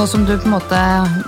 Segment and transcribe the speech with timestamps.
[0.00, 0.76] Nå som du på en måte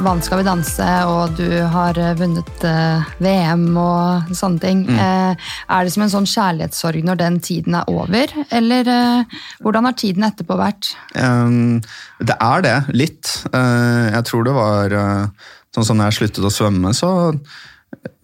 [0.00, 4.96] vant Skal vi danse, og du har eh, vunnet eh, VM og sånne ting, mm.
[4.96, 8.32] er det som en sånn kjærlighetssorg når den tiden er over?
[8.48, 10.94] Eller eh, hvordan har tiden etterpå vært?
[11.12, 11.82] Um,
[12.24, 13.34] det er det, litt.
[13.52, 17.12] Uh, jeg tror det var uh, sånn som når jeg sluttet å svømme, så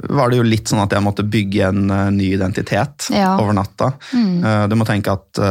[0.08, 3.34] var det jo litt sånn at jeg måtte bygge en uh, ny identitet Ja.
[3.36, 3.98] over natta.
[4.16, 5.44] Uh, du må tenke at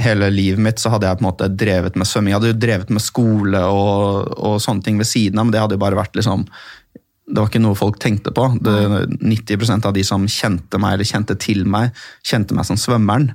[0.00, 2.32] hele livet mitt så hadde jeg på en måte drevet med svømming.
[2.32, 5.60] Jeg hadde jo drevet med skole og, og sånne ting ved siden av, men det
[5.60, 6.46] hadde jo bare vært liksom
[7.32, 8.44] det var ikke noe folk tenkte på.
[8.60, 8.72] Det,
[9.22, 11.94] 90% av de som kjente meg eller kjente til meg,
[12.26, 13.30] kjente meg som svømmeren.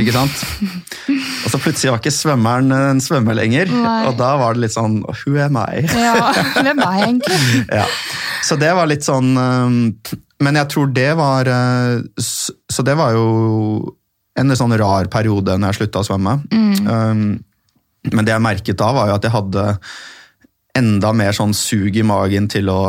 [0.00, 0.40] Ikke sant?
[1.44, 3.70] Og så plutselig var ikke svømmeren en svømmer lenger.
[3.70, 4.00] Nei.
[4.08, 5.84] Og da var det litt sånn Who am I?
[5.84, 7.38] Ja, Hvem er jeg egentlig?
[7.80, 7.86] Ja.
[8.46, 13.26] Så det var litt sånn Men jeg tror det var uh, Så det var jo
[14.36, 16.36] en sånn rar periode når jeg slutta å svømme.
[16.52, 17.26] Um,
[18.12, 19.66] men det jeg merket da, var jo at jeg hadde
[20.76, 22.80] enda mer sånn sug i magen til å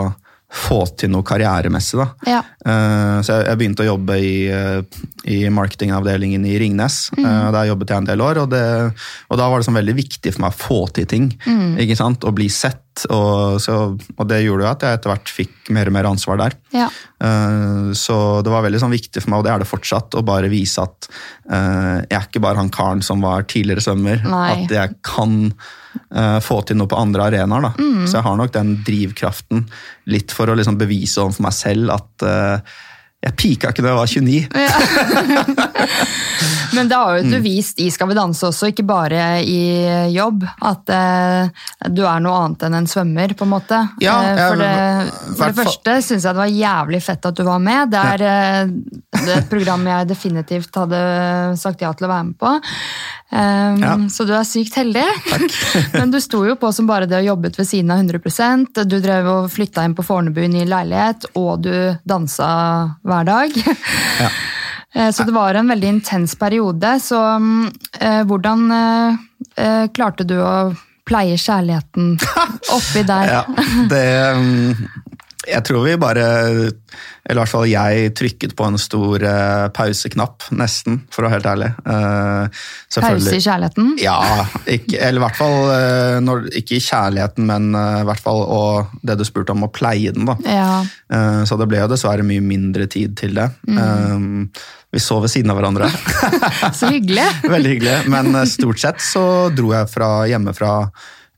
[0.48, 1.98] få til noe karrieremessig.
[2.00, 2.08] da.
[2.28, 2.42] Ja.
[2.64, 4.82] Uh, Så jeg jeg begynte å jobbe i, eh,
[5.28, 7.10] i marketingavdelingen i Ringnes.
[7.18, 8.94] Eh, Der jobbet jeg en del år, og, det,
[9.30, 11.28] og da var det sånn veldig viktig for meg å få til ting.
[11.78, 12.24] ikke sant?
[12.24, 12.84] Å bli sett.
[13.14, 16.40] Og, så, og det gjorde jo at jeg etter hvert fikk mer og mer ansvar
[16.42, 16.56] der.
[16.76, 16.88] Ja.
[17.22, 20.26] Uh, Så det var veldig sånn viktig for meg, og det er det fortsatt, å
[20.26, 24.26] bare vise at uh, jeg er ikke bare han karen som var tidligere svømmer.
[24.26, 24.50] Nei.
[24.56, 27.72] At jeg kan uh, få til noe på andre arenaer.
[27.78, 28.06] Mm.
[28.08, 29.66] Så jeg har nok den drivkraften
[30.14, 32.30] litt for å liksom bevise overfor meg selv at
[33.18, 35.66] jeg pika ikke da jeg var 29.
[36.76, 40.44] Men det har jo du vist i Skal vi danse også, ikke bare i jobb,
[40.68, 43.80] at eh, du er noe annet enn en svømmer, på en måte.
[44.04, 47.44] Ja, Eh, for det, for det første syns jeg det var jævlig fett at du
[47.48, 47.92] var med.
[47.94, 48.74] Det er, eh,
[49.18, 51.00] det er et program jeg definitivt hadde
[51.60, 52.58] sagt ja til å være med på.
[53.28, 53.94] Um, Ja.
[54.10, 55.04] Så du er sykt heldig.
[55.98, 59.00] Men du sto jo på som bare det og jobbet ved siden av 100% Du
[59.04, 61.74] drev og flytta inn på Fornebu i ny leilighet, og du
[62.08, 62.48] dansa
[63.04, 63.58] hver dag.
[64.22, 64.32] Ja.
[64.96, 67.00] Eh, Så det var en veldig intens periode.
[67.04, 70.74] Så mm, eh, hvordan eh, klarte du å
[71.08, 72.18] pleie kjærligheten
[72.78, 73.30] oppi der?
[73.32, 73.44] Ja,
[73.90, 74.88] det um,
[75.48, 80.48] Jeg tror vi bare Eller i hvert fall jeg trykket på en stor eh, pauseknapp,
[80.56, 81.70] nesten, for å være helt ærlig.
[81.84, 82.62] Uh,
[82.96, 83.90] Pause i kjærligheten?
[84.00, 88.44] Ja, ikke, eller i hvert fall uh, når, Ikke i kjærligheten, men i hvert fall
[88.44, 90.28] og det du spurte om, å pleie den.
[90.30, 90.38] da.
[90.48, 91.44] Ja.
[91.48, 93.48] Så det ble jo dessverre mye mindre tid til det.
[93.68, 94.48] Mm.
[94.94, 95.90] Vi sov ved siden av hverandre.
[96.80, 97.28] Så hyggelig!
[97.56, 97.98] Veldig hyggelig.
[98.14, 99.26] Men stort sett så
[99.56, 100.74] dro jeg fra hjemmefra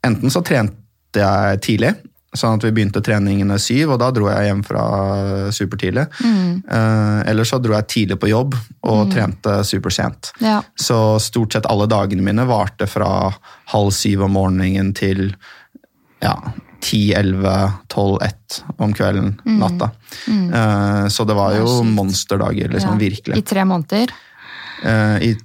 [0.05, 1.91] Enten så trente jeg tidlig,
[2.37, 4.83] sånn at vi begynte treningene syv, og da dro jeg hjem fra
[5.55, 6.05] supertidlig.
[6.21, 8.53] Eh, Eller så dro jeg tidlig på jobb
[8.85, 10.31] og trente supersent.
[10.43, 10.59] Ja.
[10.77, 13.31] Så stort sett alle dagene mine varte fra
[13.73, 15.31] halv syv om morgenen til
[16.21, 16.35] ja,
[16.85, 19.89] 10, 11, 12, 1 om kvelden, natta.
[20.29, 23.09] Eh, Så det var jo monsterdager, liksom, ja.
[23.09, 23.37] virkelig.
[23.41, 24.13] I tre måneder.
[24.83, 25.35] Eh, I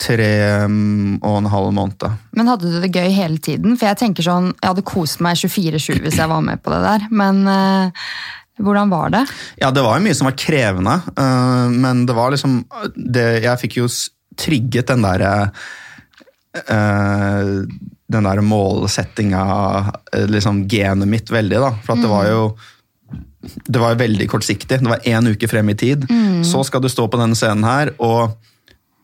[0.00, 0.32] tre
[0.66, 2.06] mm, og en halv måned.
[2.36, 3.76] Men hadde du det gøy hele tiden?
[3.76, 6.80] For jeg tenker sånn, jeg hadde kost meg 24-7 hvis jeg var med på det
[6.86, 7.06] der.
[7.12, 8.08] Men uh,
[8.60, 9.24] hvordan var det?
[9.60, 12.62] Ja, det var jo mye som var krevende, Uh, men det var liksom
[12.94, 13.88] det, Jeg fikk jo
[14.40, 15.32] trigget den derre
[16.70, 17.62] uh,
[18.10, 19.42] Den der målsettinga,
[20.12, 21.72] eh, liksom genet mitt, veldig, da.
[21.84, 22.44] For at det var jo
[23.40, 24.80] det var veldig kortsiktig.
[24.82, 26.02] Det var én uke frem i tid.
[26.44, 28.34] Så skal du stå på denne scenen her, og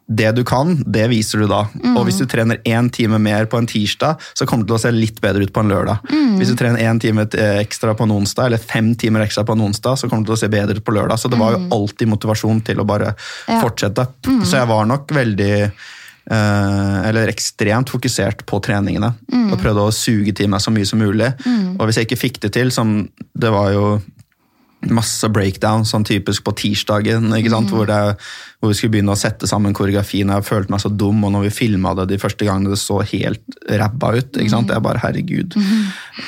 [0.09, 1.65] det du kan, det viser du da.
[1.97, 4.83] Og hvis du trener én time mer på en tirsdag, så kommer det til å
[4.84, 6.05] se litt bedre ut på en lørdag.
[6.39, 9.56] Hvis du trener én time eh, ekstra på en onsdag, eller fem timer ekstra på
[9.56, 11.19] en onsdag, så kommer det til å se bedre ut på lørdag.
[11.19, 13.15] Så det var jo alltid motivasjon til å bare
[13.49, 13.61] Ja.
[13.62, 14.06] fortsette.
[14.47, 15.53] Så jeg var nok veldig
[16.31, 19.12] eh, eller ekstremt fokusert på treningene.
[19.50, 21.33] Og prøvde å suge til meg så mye som mulig.
[21.78, 23.84] Og hvis jeg ikke fikk det til, som det var jo
[24.87, 27.72] masse breakdown, sånn typisk på tirsdagen, sant?
[27.72, 28.19] Hvor, det,
[28.61, 30.31] hvor vi skulle begynne å sette sammen koreografien.
[30.31, 33.00] Jeg følte meg så dum, og når vi filma det de første gangene, det så
[33.00, 34.37] helt ræbba ut.
[34.37, 34.70] ikke sant?
[34.70, 35.56] Jeg bare, herregud.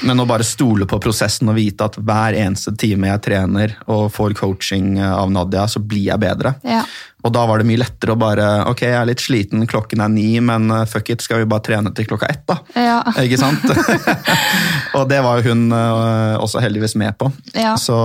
[0.09, 4.09] Men å bare stole på prosessen og vite at hver eneste time jeg trener og
[4.15, 6.57] får coaching av Nadia, så blir jeg bedre.
[6.67, 6.83] Ja.
[7.27, 10.11] Og da var det mye lettere å bare Ok, jeg er litt sliten, klokken er
[10.13, 12.61] ni, men uh, fuck it, skal vi bare trene til klokka ett, da?
[12.79, 12.99] Ja.
[13.25, 13.65] Ikke sant?
[14.97, 17.31] og det var jo hun uh, også heldigvis med på.
[17.59, 17.75] Ja.
[17.81, 17.99] Så,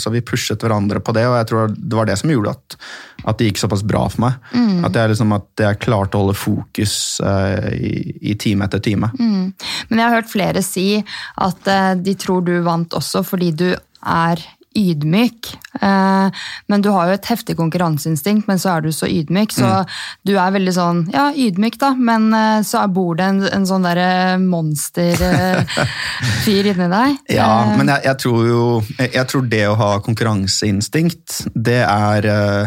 [0.00, 2.76] så vi pushet hverandre på det, og jeg tror det var det som gjorde at,
[3.24, 4.50] at det gikk såpass bra for meg.
[4.54, 4.84] Mm.
[4.86, 7.94] At, jeg liksom, at jeg klarte å holde fokus uh, i,
[8.32, 9.10] i time etter time.
[9.18, 9.54] Mm.
[9.90, 13.68] Men jeg har hørt flere si at uh, de tror du vant også fordi du
[13.74, 14.44] er
[14.74, 15.52] ydmyk.
[15.80, 16.28] Eh,
[16.68, 19.50] men du har jo et heftig konkurranseinstinkt, men så er du så ydmyk.
[19.54, 19.86] Så Mm.
[20.26, 23.82] du er veldig sånn ja, ydmyk, da, men eh, så bor det en, en sånn
[23.86, 27.10] derre monsterfyr inni deg.
[27.36, 28.62] Ja, Eh, men jeg, jeg tror jo
[28.98, 32.66] jeg, tror det å ha konkurranseinstinkt, det er eh,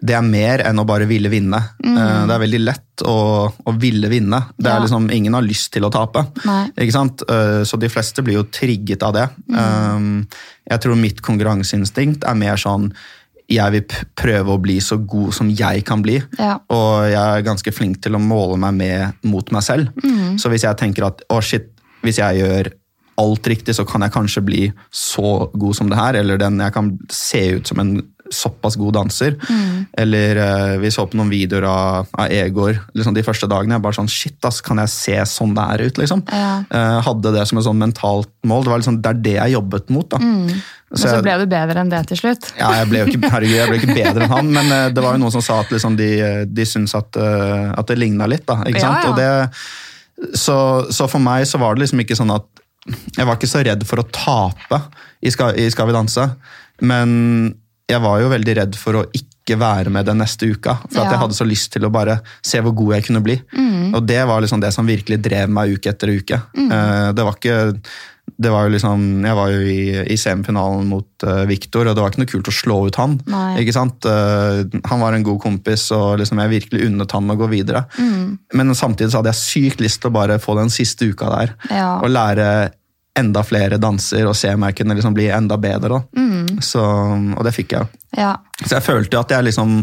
[0.00, 1.58] det er mer enn å bare ville vinne.
[1.84, 1.96] Mm.
[2.28, 3.16] Det er veldig lett å,
[3.52, 4.38] å ville vinne.
[4.56, 4.70] Det.
[4.70, 4.78] Ja.
[4.80, 6.22] liksom, Ingen har lyst til å tape.
[6.80, 7.24] Ikke sant?
[7.28, 9.26] Eh, Så de fleste blir jo trigget av det.
[9.52, 10.22] Mm.
[10.24, 10.38] Eh,
[10.72, 12.92] Jeg tror mitt konkurranseinstinkt er mer sånn
[13.50, 16.20] jeg vil prøve å bli så god som jeg kan bli.
[16.38, 16.60] Ja.
[16.70, 19.90] Og jeg er ganske flink til å måle meg med mot meg selv.
[20.04, 20.38] Mm.
[20.38, 21.66] Så hvis jeg tenker at å shit,
[22.06, 22.70] hvis jeg gjør
[23.20, 24.62] alt riktig, så kan jeg kanskje bli
[24.94, 26.20] så god som det her.
[26.22, 27.96] Eller den, jeg kan se ut som en
[28.30, 29.34] såpass god danser.
[29.50, 29.86] Mm.
[29.98, 33.74] Eller uh, vi så på noen videoer av, av Egor liksom de første dagene.
[33.74, 35.98] Jeg bare sånn, shit ass, Kan jeg se sånn det er ut?
[35.98, 36.22] liksom?
[36.30, 36.52] Ja.
[36.70, 38.62] Uh, hadde det som et sånn mentalt mål.
[38.68, 40.06] Det var liksom, det er det jeg jobbet mot.
[40.14, 40.20] da.
[40.22, 40.60] Mm.
[40.90, 42.48] Men så ble du bedre enn det til slutt.
[42.58, 45.04] ja, jeg ble jo ikke, herregud, jeg ble ikke bedre enn han, men eh, det
[45.04, 46.08] var jo noen som sa at liksom de,
[46.50, 48.42] de syntes at, at det ligna litt.
[48.48, 49.04] da, ikke Ja, sant?
[49.04, 49.12] ja.
[49.12, 50.56] Og det, så,
[50.90, 52.46] så for meg så var det liksom ikke sånn at
[53.16, 54.80] Jeg var ikke så redd for å tape
[55.22, 56.26] i Skal, i Skal vi danse,
[56.82, 57.14] men
[57.90, 60.76] jeg var jo veldig redd for å ikke være med den neste uka.
[60.86, 63.36] For at jeg hadde så lyst til å bare se hvor god jeg kunne bli.
[63.90, 66.38] Og det var liksom det som virkelig drev meg uke etter uke.
[66.54, 66.70] Mm.
[67.16, 67.58] Det var ikke
[68.40, 69.80] det var jo liksom, Jeg var jo i,
[70.14, 73.18] i semifinalen mot uh, Viktor, og det var ikke noe kult å slå ut han.
[73.30, 73.60] Nei.
[73.62, 74.06] ikke sant?
[74.06, 77.84] Uh, han var en god kompis, og liksom jeg virkelig unnet han å gå videre.
[78.56, 81.56] Men samtidig så hadde jeg sykt lyst til å bare få den siste uka der.
[81.72, 81.90] Ja.
[82.00, 82.48] Og lære
[83.18, 85.98] enda flere danser og se om jeg kunne liksom bli enda bedre.
[85.98, 86.60] Da.
[86.62, 87.90] Så, og det fikk jeg.
[88.16, 88.34] Ja.
[88.64, 89.80] Så jeg følte at jeg liksom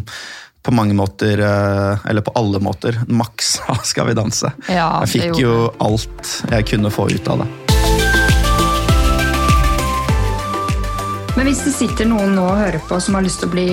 [0.67, 4.51] på mange måter, eh, eller på alle måter, maksa Skal vi danse.
[4.67, 7.66] Ja, jeg fikk jo alt jeg kunne få ut av det.
[11.37, 13.65] Men hvis det sitter noen nå og hører på som har lyst til å bli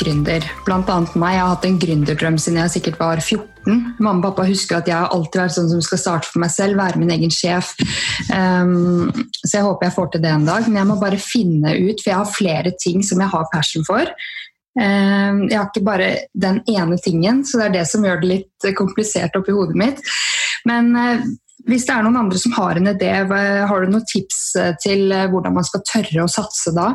[0.00, 3.82] gründer, annet meg, jeg har hatt en gründerdrøm siden jeg sikkert var 14.
[4.00, 6.54] Mamma og pappa husker at jeg har alltid vært sånn som skal starte for meg
[6.54, 7.74] selv, være min egen sjef.
[8.32, 9.10] Um,
[9.42, 12.00] så jeg håper jeg får til det en dag, men jeg må bare finne ut,
[12.00, 14.14] for jeg har flere ting som jeg har passion for.
[14.80, 18.32] Um, jeg har ikke bare den ene tingen, så det er det som gjør det
[18.32, 20.00] litt komplisert oppi hodet mitt.
[20.64, 21.28] Men uh,
[21.70, 23.10] hvis det er noen andre som har en idé,
[23.70, 26.92] har du noen tips eh, til eh, hvordan man skal tørre å satse da?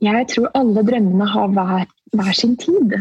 [0.00, 2.96] Jeg tror alle drømmene har hver, hver sin tid.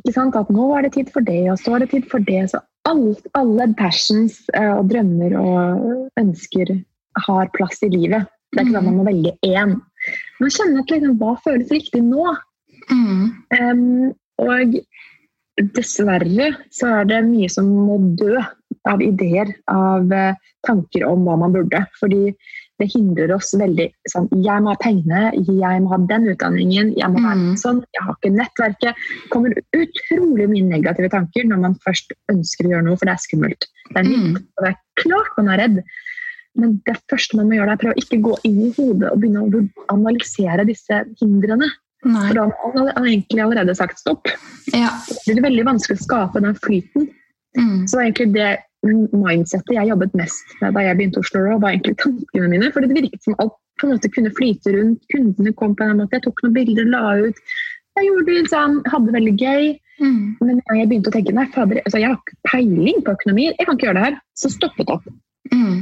[0.00, 0.36] Ikke sant?
[0.38, 2.46] At nå er det tid for det, og så er det tid for det.
[2.52, 6.72] Så alt, alle passions eh, og drømmer og ønsker
[7.26, 8.28] har plass i livet.
[8.52, 9.76] Det er ikke sånn man må velge én.
[10.40, 12.24] Man kjenner at liksom, hva føles riktig nå.
[12.88, 13.82] Em,
[14.40, 14.78] og
[15.74, 18.38] dessverre så er det mye som må dø
[18.88, 20.34] av ideer, av eh,
[20.66, 21.80] tanker om hva man burde.
[22.00, 22.32] Fordi
[22.78, 27.10] det hindrer oss veldig sånn Jeg må ha pengene, jeg må ha den utdanningen, jeg
[27.10, 27.56] må være Mm.
[27.58, 28.94] sånn, jeg har ikke nettverket.
[28.94, 33.16] Det kommer utrolig mye negative tanker når man først ønsker å gjøre noe, for det
[33.16, 33.66] er skummelt.
[33.90, 34.36] Det er nytt, Mm.
[34.36, 35.82] og det er klart man er redd.
[36.54, 39.12] Men det første man må gjøre, er å prøve å ikke gå inn i hodet
[39.12, 41.66] og begynne å analysere disse hindrene.
[42.06, 42.28] Nei.
[42.28, 44.30] For da har man egentlig allerede sagt stopp.
[44.70, 44.92] Ja.
[45.26, 47.08] Det blir veldig vanskelig å skape den flyten.
[47.58, 47.86] Mm.
[47.90, 48.50] Så egentlig det
[48.86, 52.70] mindsettet jeg jobbet mest med da jeg begynte å slå Raw, var egentlig tankene mine.
[52.74, 55.02] For det virket som alt på en måte kunne flyte rundt.
[55.12, 56.18] Kundene kom på en måte.
[56.18, 57.42] Jeg tok noen bilder, la ut.
[57.98, 59.68] Jeg gjorde det sånn, hadde det veldig gøy.
[59.98, 60.22] Mm.
[60.38, 63.48] Men da jeg begynte å tenke nei, fader, altså jeg har ikke peiling på økonomi,
[63.50, 65.08] jeg kan ikke gjøre det her, så stoppet det opp.
[65.50, 65.80] Mm.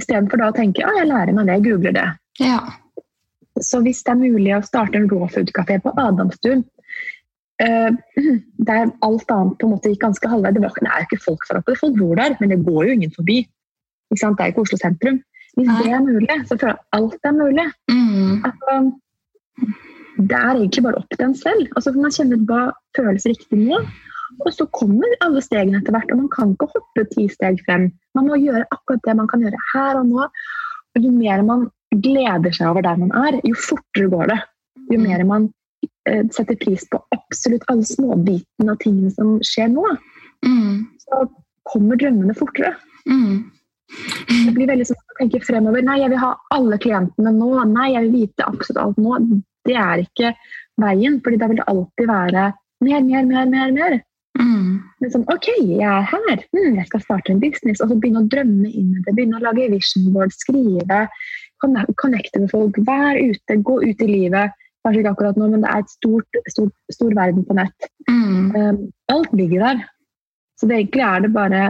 [0.00, 2.06] Istedenfor da å tenke ja, jeg lærer meg det, jeg googler det.
[2.40, 2.60] Ja.
[3.62, 6.64] Så hvis det er mulig å starte en raw food-kafé på Adamstuen
[7.62, 7.92] uh,
[8.68, 11.24] der alt annet på en måte gikk ganske halvveis Det var- det er jo ikke
[11.24, 13.38] folk der oppe, folk bor der, men det går jo ingen forbi.
[14.12, 14.38] Ikke sant?
[14.38, 15.22] Det er jo ikke Oslo sentrum.
[15.56, 15.82] Hvis Nei.
[15.82, 17.66] det er mulig, så føler jeg at alt er mulig.
[17.88, 18.44] Mm.
[18.44, 18.74] Altså,
[20.16, 21.70] det er egentlig bare opp til en selv.
[21.72, 22.60] For man kjenner hva
[22.98, 23.80] føles riktig nå.
[24.44, 27.88] Og så kommer alle stegene etter hvert, og man kan ikke hoppe ti steg frem.
[28.18, 30.26] Man må gjøre akkurat det man kan gjøre her og nå.
[30.96, 34.38] Og jo mer man gleder seg over der man er, jo fortere går det.
[34.92, 35.48] Jo mer man
[36.06, 39.96] eh, setter pris på absolutt alle småbitene og tingene som skjer nå,
[40.44, 40.84] Mm.
[41.00, 41.24] så
[41.64, 42.74] kommer drømmene fortere.
[43.08, 43.50] Mm.
[43.88, 45.82] Det blir veldig sånn å tenke fremover.
[45.82, 47.48] Nei, jeg vil ha alle klientene nå.
[47.72, 49.16] Nei, jeg vil vite absolutt alt nå.
[49.66, 50.34] Det er ikke
[50.82, 52.44] veien, fordi da vil det alltid være
[52.84, 53.72] mer, mer, mer, mer.
[53.72, 53.98] mer.
[54.36, 54.82] Mm.
[55.00, 56.44] Men sånn, ok, jeg er her.
[56.52, 57.80] Hmm, jeg skal starte en business.
[57.80, 59.14] Og så begynne å drømme inn i det.
[59.16, 61.06] Begynne å lage vision board, skrive,
[61.62, 62.78] connecte med folk.
[62.86, 64.54] Vær ute, gå ut i livet.
[64.86, 67.88] Kanskje ikke akkurat nå, men det er et stort, stort, stor verden på nett.
[68.10, 68.54] Mm.
[68.54, 68.78] Um,
[69.10, 69.82] alt ligger der.
[70.60, 71.64] Så det egentlig er det bare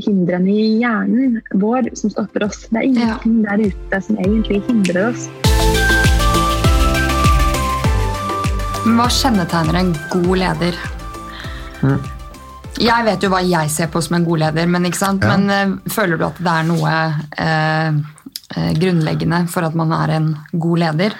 [0.00, 2.64] hindrene i hjernen vår som stopper oss.
[2.70, 5.26] Det er ingenting der ute som egentlig hindrer oss.
[8.82, 10.78] Hva kjennetegner en god leder?
[11.82, 12.00] Mm.
[12.82, 15.22] Jeg vet jo hva jeg ser på som en god leder, men, ikke sant?
[15.22, 15.36] Ja.
[15.36, 16.94] men uh, føler du at det er noe
[17.42, 18.00] eh,
[18.78, 21.16] grunnleggende for at man er en god leder?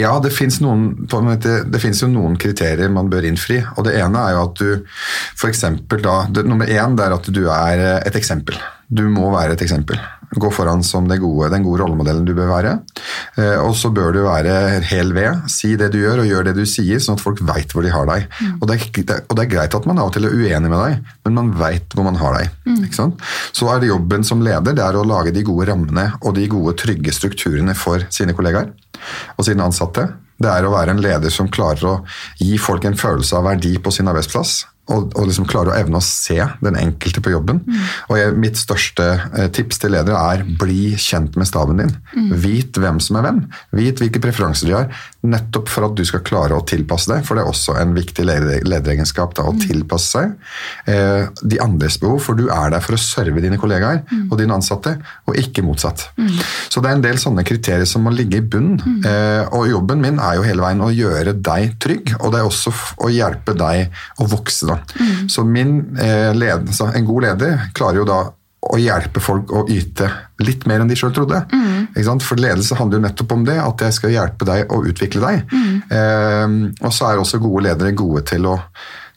[0.00, 3.60] Ja, det fins jo noen kriterier man bør innfri.
[3.76, 7.28] og Det ene er jo at du eksempel da, det, Nummer én det er at
[7.32, 8.56] du er eh, et eksempel.
[8.90, 10.00] Du må være et eksempel.
[10.30, 12.72] Gå foran som det gode, den gode rollemodellen du bør være.
[13.38, 15.46] Eh, og så bør du være hel ved.
[15.50, 17.94] Si det du gjør, og gjør det du sier, sånn at folk veit hvor de
[17.94, 18.26] har deg.
[18.56, 20.70] Og, det er, det, og det er greit at man av og til er uenig
[20.70, 22.54] med deg, men man veit hvor man har deg.
[22.78, 23.26] Ikke sant?
[23.56, 26.46] Så er det jobben som leder det er å lage de gode rammene og de
[26.50, 28.70] gode, trygge strukturene for sine kollegaer
[29.36, 30.08] og sine ansatte.
[30.40, 31.96] Det er å være en leder som klarer å
[32.40, 34.62] gi folk en følelse av verdi på sin arbeidsplass.
[34.90, 37.60] Og, og liksom klarer å evne å se den enkelte på jobben.
[38.08, 41.92] Og jeg, Mitt største eh, tips til ledere er bli kjent med staben din.
[42.42, 43.44] Vit hvem som er hvem.
[43.78, 45.04] Vit hvilke preferanser de har.
[45.20, 47.24] Nettopp for at du skal klare å tilpasse deg.
[47.26, 50.30] For det er også en viktig lederegenskap da, å tilpasse seg
[50.88, 52.22] eh, de andres behov.
[52.24, 54.00] For du er der for å serve dine kollegaer
[54.30, 54.96] og dine ansatte,
[55.28, 56.06] og ikke motsatt.
[56.72, 59.04] Så det er en del sånne kriterier som må ligge i bunnen.
[59.04, 62.48] Eh, og jobben min er jo hele veien å gjøre deg trygg, og det er
[62.48, 62.72] også
[63.04, 64.70] å hjelpe deg å vokse.
[64.70, 64.80] da.
[65.28, 68.22] Så min eh, led, så en god leder klarer jo da
[68.60, 70.10] å hjelpe folk å yte
[70.44, 71.38] litt mer enn de sjøl trodde.
[72.04, 72.24] Sant?
[72.26, 75.54] For ledelse handler jo nettopp om det, at jeg skal hjelpe deg å utvikle deg.
[75.90, 78.58] Eh, og så er også gode ledere gode til å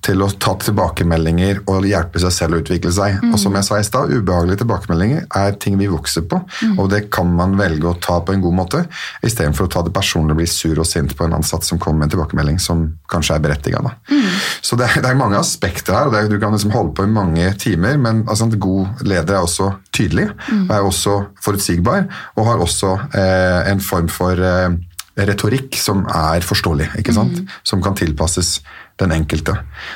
[0.03, 3.21] til å ta tilbakemeldinger og hjelpe seg selv å utvikle seg.
[3.29, 6.41] Og som jeg sa i stad, ubehagelige tilbakemeldinger er ting vi vokser på,
[6.75, 8.83] og det kan man velge å ta på en god måte,
[9.23, 12.03] istedenfor å ta det personlig og bli sur og sint på en ansatt som kommer
[12.03, 13.89] med en tilbakemelding som kanskje er berettiget.
[14.11, 14.29] Mm.
[14.63, 16.95] Så det er, det er mange aspekter her, og det er, du kan liksom holde
[16.97, 20.29] på i mange timer, men altså, en god leder er også tydelig,
[20.65, 24.73] og er også forutsigbar, og har også eh, en form for eh,
[25.13, 27.43] retorikk som er forståelig, ikke sant?
[27.67, 28.57] som kan tilpasses
[29.01, 29.55] den enkelte.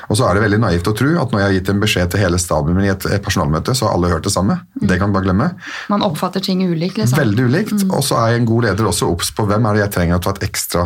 [0.09, 2.11] Og så er det veldig naivt å tro at når jeg har gitt en beskjed
[2.13, 4.57] til hele staben min i et, personalmøte, så har alle hørt det samme.
[4.73, 5.49] Det kan man bare glemme.
[5.91, 7.19] Man oppfatter ting ulikt, liksom.
[7.19, 7.85] Veldig ulikt.
[7.91, 10.23] Og så er en god leder også obs på hvem er det jeg trenger å
[10.25, 10.85] ta et ekstra,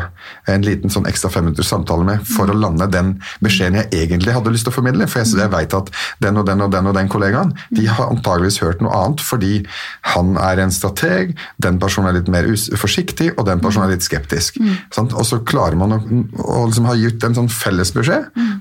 [0.52, 3.14] en liten sånn ekstra femminutters samtale med for å lande den
[3.44, 5.08] beskjeden jeg egentlig hadde lyst til å formidle.
[5.12, 8.12] For jeg, jeg vet at den og den og den og den kollegaen de har
[8.12, 9.62] antageligvis hørt noe annet fordi
[10.12, 12.48] han er en strateg, den personen er litt mer
[12.80, 14.60] forsiktig, og den personen er litt skeptisk.
[14.94, 15.16] Sant?
[15.16, 16.00] Og så klarer man å,
[16.42, 18.01] å liksom ha gitt en sånn felles beskjed,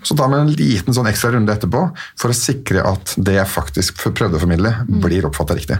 [0.02, 1.82] så tar vi en liten sånn ekstra runde etterpå
[2.18, 5.78] for å sikre at det jeg faktisk prøvde å formidle, blir oppfatta riktig.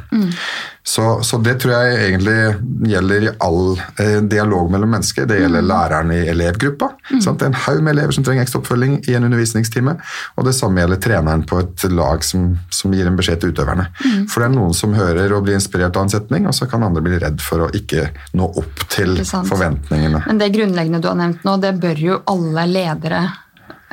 [0.83, 5.27] Så, så det tror jeg egentlig gjelder i all eh, dialog mellom mennesker.
[5.29, 6.89] Det gjelder læreren i elevgruppa.
[7.21, 7.39] Sant?
[7.41, 9.95] Det er en haug med elever som trenger ekstra oppfølging i en undervisningstime.
[10.41, 13.91] Og det samme gjelder treneren på et lag som, som gir en beskjed til utøverne.
[14.33, 16.87] For det er noen som hører og blir inspirert av en setning, og så kan
[16.87, 18.09] andre bli redd for å ikke
[18.41, 20.25] nå opp til forventningene.
[20.27, 23.23] Men det grunnleggende du har nevnt nå, det bør jo alle ledere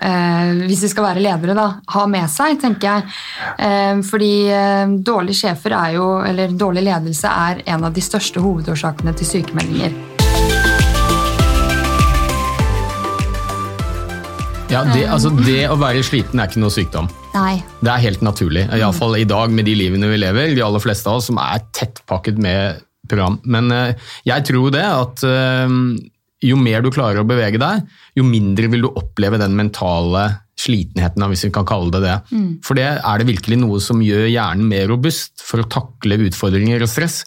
[0.01, 3.17] eh, hvis de skal være ledere, da, ha med seg, tenker jeg.
[3.67, 8.43] Eh, fordi eh, dårlige sjefer er jo, eller dårlig ledelse er en av de største
[8.43, 9.95] hovedårsakene til sykemeldinger.
[14.67, 17.07] Ja, det, altså det å være sliten er ikke noe sykdom.
[17.37, 17.61] Nei.
[17.79, 18.65] Det er helt naturlig.
[18.75, 21.63] Iallfall i dag med de livene vi lever, de aller fleste av oss som er
[21.77, 23.39] tettpakket med program.
[23.47, 25.77] Men eh, jeg tror det at eh,
[26.43, 30.27] jo mer du klarer å bevege deg, jo mindre vil du oppleve den mentale
[30.57, 32.15] slitenheten, hvis vi kan kalle det det.
[32.65, 36.81] For det er det virkelig noe som gjør hjernen mer robust for å takle utfordringer
[36.81, 37.19] og stress.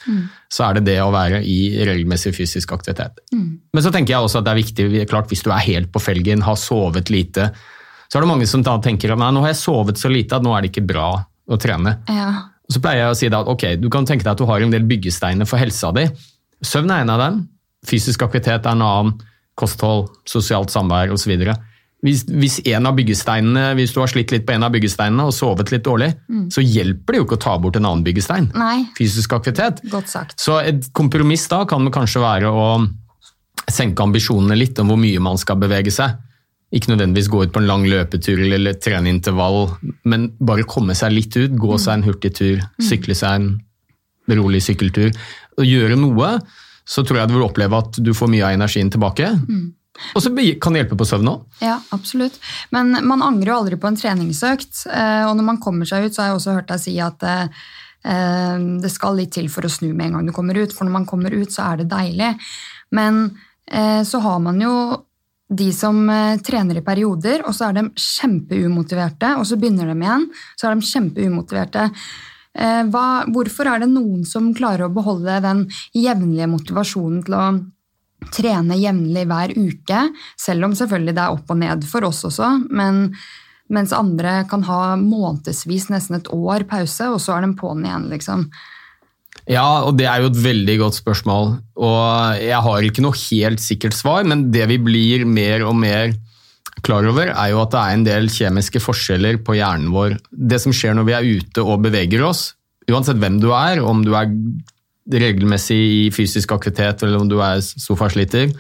[0.51, 3.23] Så er det det å være i regelmessig fysisk aktivitet.
[3.31, 6.03] Men så tenker jeg også at det er viktig, klart hvis du er helt på
[6.03, 7.53] felgen, har sovet lite,
[8.11, 10.35] så er det mange som da tenker at nei, nå har jeg sovet så lite
[10.35, 11.13] at nå er det ikke bra
[11.47, 12.01] å trene.
[12.11, 12.33] Ja.
[12.71, 14.75] Så pleier jeg å si at ok, du kan tenke deg at du har en
[14.75, 16.09] del byggesteiner for helsa di.
[16.67, 17.41] Søvn er en av dem.
[17.87, 19.19] Fysisk aktivitet er en annen.
[19.61, 21.35] Kosthold, sosialt samvær osv.
[22.01, 25.35] Hvis, hvis, en av byggesteinene, hvis du har slitt litt på en av byggesteinene og
[25.37, 26.15] sovet litt dårlig,
[26.55, 28.49] så hjelper det jo ikke å ta bort en annen byggestein.
[28.57, 29.83] Nei, Fysisk aktivitet.
[30.41, 32.67] Så et kompromiss da kan det kanskje være å
[33.71, 36.17] senke ambisjonene litt om hvor mye man skal bevege seg.
[36.73, 39.75] Ikke nødvendigvis gå ut på en lang løpetur eller trene intervall,
[40.09, 44.63] men bare komme seg litt ut, gå seg en hurtig tur, sykle seg en rolig
[44.63, 45.11] sykkeltur.
[45.59, 46.37] Og gjøre noe,
[46.91, 49.29] så tror jeg du vil oppleve at du får mye av energien tilbake.
[50.15, 50.31] Og så
[50.63, 51.43] kan det hjelpe på søvn òg.
[51.63, 52.39] Ja, absolutt.
[52.75, 54.87] Men man angrer jo aldri på en treningsøkt.
[54.89, 57.23] eh, Og når man kommer seg ut, så har jeg også hørt deg si at
[57.23, 57.61] eh,
[58.05, 60.73] eh, det skal litt til for å snu med en gang du kommer ut.
[60.73, 62.33] For når man kommer ut, så er det deilig.
[62.97, 63.29] Men
[63.71, 64.73] så har man jo
[65.47, 66.01] de som
[66.43, 70.25] trener i perioder, og så er de kjempeumotiverte, og så begynner de igjen,
[70.59, 71.85] så er de kjempeumotiverte.
[72.59, 77.45] Eh, hva, hvorfor er det noen som klarer å beholde den jevnlige motivasjonen til å
[78.35, 80.01] trene jevnlig hver uke,
[80.39, 83.07] selv om selvfølgelig det er opp og ned for oss også, men
[83.71, 88.09] mens andre kan ha månedsvis, nesten et år pause, og så er de på'n igjen,
[88.11, 88.45] liksom.
[89.51, 91.55] Ja, og det er jo et veldig godt spørsmål.
[91.81, 96.13] Og jeg har ikke noe helt sikkert svar, men det vi blir mer og mer
[96.87, 100.17] klar over, er jo at det er en del kjemiske forskjeller på hjernen vår.
[100.31, 102.51] Det som skjer når vi er ute og beveger oss,
[102.91, 104.31] uansett hvem du er, om du er
[105.11, 108.53] regelmessig i fysisk aktivitet eller om du er sofasliter,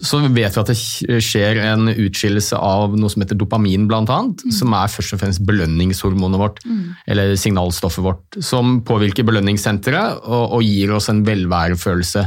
[0.00, 4.54] så vet vi at det skjer en utskillelse av noe som heter dopamin, annet, mm.
[4.56, 6.80] som er først og fremst belønningshormonet vårt, mm.
[7.12, 12.24] eller signalstoffet vårt, som påvirker belønningssenteret og, og gir oss en velværefølelse.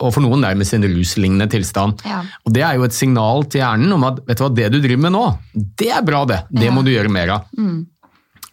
[0.00, 2.02] Og for noen nærmest en ruslignende tilstand.
[2.06, 2.22] Ja.
[2.44, 4.80] Og Det er jo et signal til hjernen om at vet du hva, det du
[4.80, 6.42] driver med nå, det er bra, det.
[6.50, 6.74] Det ja.
[6.74, 7.52] må du gjøre mer av.
[7.58, 7.84] Mm.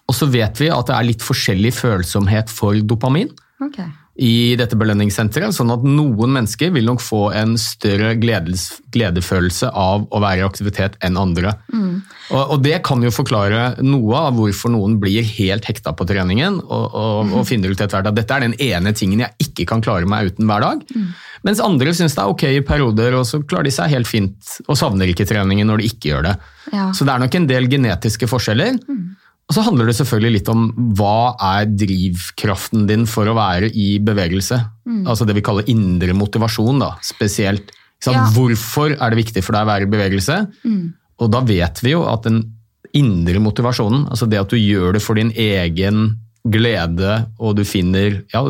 [0.04, 3.32] Og så vet vi at det er litt forskjellig følsomhet for dopamin.
[3.64, 9.72] Okay i dette belønningssenteret, sånn at noen mennesker vil nok få en større gledes, gledefølelse
[9.74, 11.56] av å være i aktivitet enn andre.
[11.74, 11.96] Mm.
[12.30, 16.60] Og, og, Det kan jo forklare noe av hvorfor noen blir helt hekta på treningen
[16.62, 17.34] og, og, mm.
[17.40, 20.10] og finner ut etter hvert at dette er den ene tingen jeg ikke kan klare
[20.10, 20.86] meg uten hver dag.
[20.94, 21.10] Mm.
[21.50, 24.54] Mens andre syns det er ok i perioder, og så klarer de seg helt fint
[24.68, 26.38] og savner ikke treningen når de ikke gjør det.
[26.70, 26.92] Ja.
[26.94, 28.78] Så det er nok en del genetiske forskjeller.
[28.86, 29.04] Mm.
[29.50, 30.66] Og så handler det selvfølgelig litt om
[30.98, 34.60] hva er drivkraften din for å være i bevegelse.
[34.88, 35.04] Mm.
[35.04, 37.74] Altså det vi kaller indre motivasjon, da, spesielt.
[38.08, 38.26] Ja.
[38.36, 40.40] Hvorfor er det viktig for deg å være i bevegelse?
[40.64, 40.84] Mm.
[41.24, 42.42] Og da vet vi jo at den
[42.96, 48.22] indre motivasjonen, altså det at du gjør det for din egen glede, og du finner
[48.34, 48.44] ja,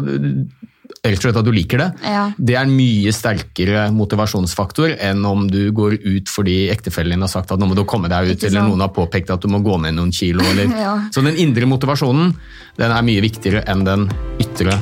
[1.04, 2.22] rett og slett at du liker det, ja.
[2.38, 7.32] det er en mye sterkere motivasjonsfaktor enn om du går ut fordi ektefellen din har
[7.32, 9.60] sagt at nå må du komme deg ut, eller noen har påpekt at du må
[9.66, 10.46] gå ned noen kilo.
[10.54, 10.72] Eller.
[10.86, 10.94] ja.
[11.12, 12.32] Så den indre motivasjonen
[12.80, 14.08] den er mye viktigere enn den
[14.40, 14.78] ytre.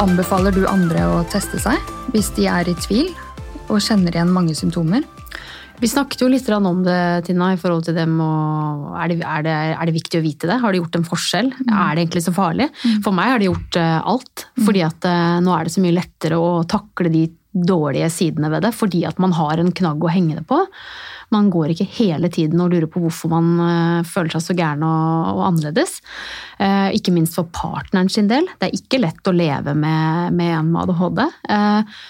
[0.00, 3.10] Anbefaler du andre å teste seg hvis de er i tvil
[3.66, 5.02] og kjenner igjen mange symptomer?
[5.80, 8.18] Vi snakket jo litt om det, Tina, i forhold til dem.
[8.20, 10.58] Er det, er, det, er, det, viktig å vite det?
[10.60, 11.52] Har det gjort en forskjell?
[11.56, 11.70] Mm.
[11.72, 12.66] Er det egentlig så farlig?
[12.84, 12.98] Mm.
[13.06, 14.44] For meg har det gjort uh, alt.
[14.58, 14.64] Mm.
[14.66, 18.62] fordi at uh, nå er det så mye lettere å takle de dårlige sidene ved
[18.66, 20.60] det, fordi at man har en knagg å henge det på.
[21.32, 24.84] Man går ikke hele tiden og lurer på hvorfor man uh, føler seg så gæren
[24.84, 26.00] og, og annerledes.
[26.92, 28.44] ikke minst for partneren sin del.
[28.60, 31.28] Det er ikke lett å leve med, med en med ADHD.
[31.48, 32.00] Uh,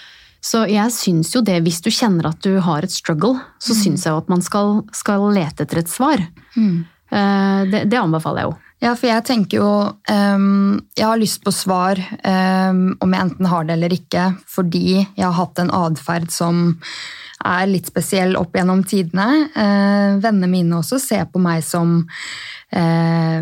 [0.41, 3.79] så jeg syns jo det, hvis du kjenner at du har et struggle, så mm.
[3.83, 6.23] syns jeg jo at man skal, skal, lete etter et svar.
[6.57, 6.81] Mm.
[7.13, 8.57] Eh, det, det, anbefaler jeg jo.
[8.81, 9.71] Ja, for jeg tenker jo
[10.09, 14.85] um, Jeg har lyst på svar um, om jeg enten har det eller ikke, fordi
[15.03, 16.71] jeg har hatt en atferd som
[17.45, 19.27] er litt spesiell opp gjennom tidene.
[19.51, 21.99] Eh, vennene mine også ser på meg som
[22.71, 23.41] eh,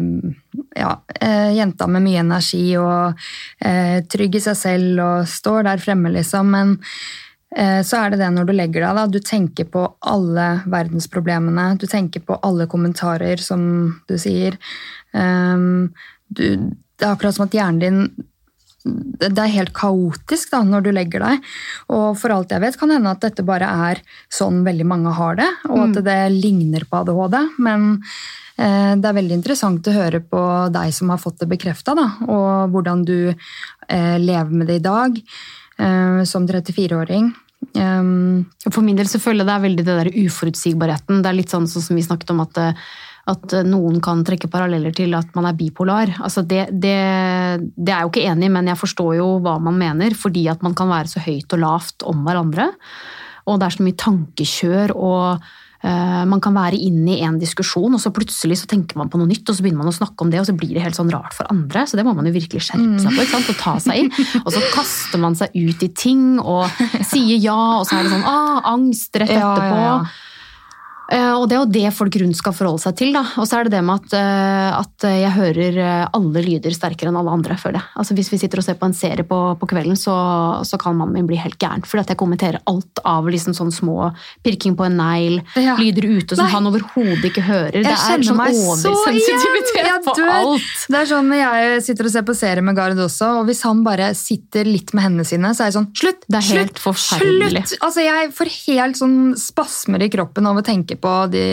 [0.80, 3.20] ja, eh, jenta med mye energi og
[3.66, 6.54] eh, trygg i seg selv og står der fremme, liksom.
[6.56, 6.76] Men
[7.56, 9.08] eh, så er det det når du legger deg, da.
[9.08, 11.72] Du tenker på alle verdensproblemene.
[11.80, 13.64] Du tenker på alle kommentarer, som
[14.10, 14.58] du sier.
[15.18, 15.90] Ehm,
[16.30, 16.46] du,
[17.00, 18.29] det er akkurat som at hjernen din
[19.22, 21.48] det er helt kaotisk da, når du legger deg.
[21.94, 25.40] Og for alt jeg vet, kan hende at dette bare er sånn veldig mange har
[25.40, 26.04] det, og at mm.
[26.10, 27.40] det ligner på ADHD.
[27.62, 27.98] Men
[28.60, 30.40] Eh, det er veldig interessant å høre på
[30.74, 31.96] deg som har fått det bekrefta,
[32.28, 37.32] og hvordan du eh, lever med det i dag eh, som 34-åring.
[37.70, 41.20] For min del så føler jeg det er veldig det der uforutsigbarheten.
[41.22, 42.60] Det er litt sånn som vi snakket om at,
[43.30, 46.12] at noen kan trekke paralleller til at man er bipolar.
[46.26, 46.98] Altså det, det,
[47.76, 50.18] det, er jeg jo ikke enig i, men jeg forstår jo hva man mener.
[50.18, 52.70] Fordi at man kan være så høyt og lavt om hverandre.
[53.50, 57.94] Og det er så mye tankekjør og Eh, man kan være inne i en diskusjon,
[57.96, 60.26] og så plutselig så tenker man på noe nytt, og så begynner man å snakke
[60.26, 61.86] om det, og så blir det helt sånn rart for andre.
[61.88, 63.52] Så det må man jo virkelig skjerpe seg på ikke sant?
[63.54, 64.12] og ta seg inn.
[64.44, 66.68] Og så kaster man seg ut i ting og
[67.14, 69.70] sier ja, og så er det sånn ah, angst rett etterpå.
[69.70, 70.29] Ja, ja, ja.
[71.10, 73.14] Eh, og det er jo det folk rundt skal forholde seg til.
[73.16, 73.24] Da.
[73.42, 77.10] Og så er det det med at, eh, at, jeg hører eh, alle lyder sterkere
[77.10, 77.90] enn alle andre, føler jeg.
[78.02, 80.16] Altså Hvis vi sitter og ser på en serie på, på kvelden, så,
[80.68, 81.86] så, kan mannen min bli helt gæren.
[81.88, 84.12] Fordi at jeg kommenterer alt av liksom sånn små
[84.46, 85.76] pirking på en negl, ja.
[85.80, 86.54] lyder ute som Nei.
[86.54, 87.80] han overhodet ikke hører.
[87.80, 90.70] Jeg det er sånn oversensitivitet på alt.
[90.90, 93.64] Det er sånn når jeg sitter og ser på serie med Gard også, og hvis
[93.66, 96.22] han bare sitter litt med hendene sine, så er jeg sånn Slutt!
[96.30, 97.64] Det er helt slutt, forferdelig.
[97.66, 97.84] Slutt!
[97.86, 101.44] Altså Jeg får helt sånn spasmer i kroppen av å tenke på de,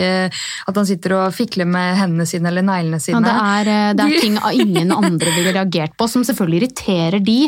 [0.68, 3.22] at han sitter og fikler med hendene sine eller neglene Ja, sine.
[3.24, 7.38] det, er, eh, det er ting ingen andre ville reagert på, som selvfølgelig irriterer de.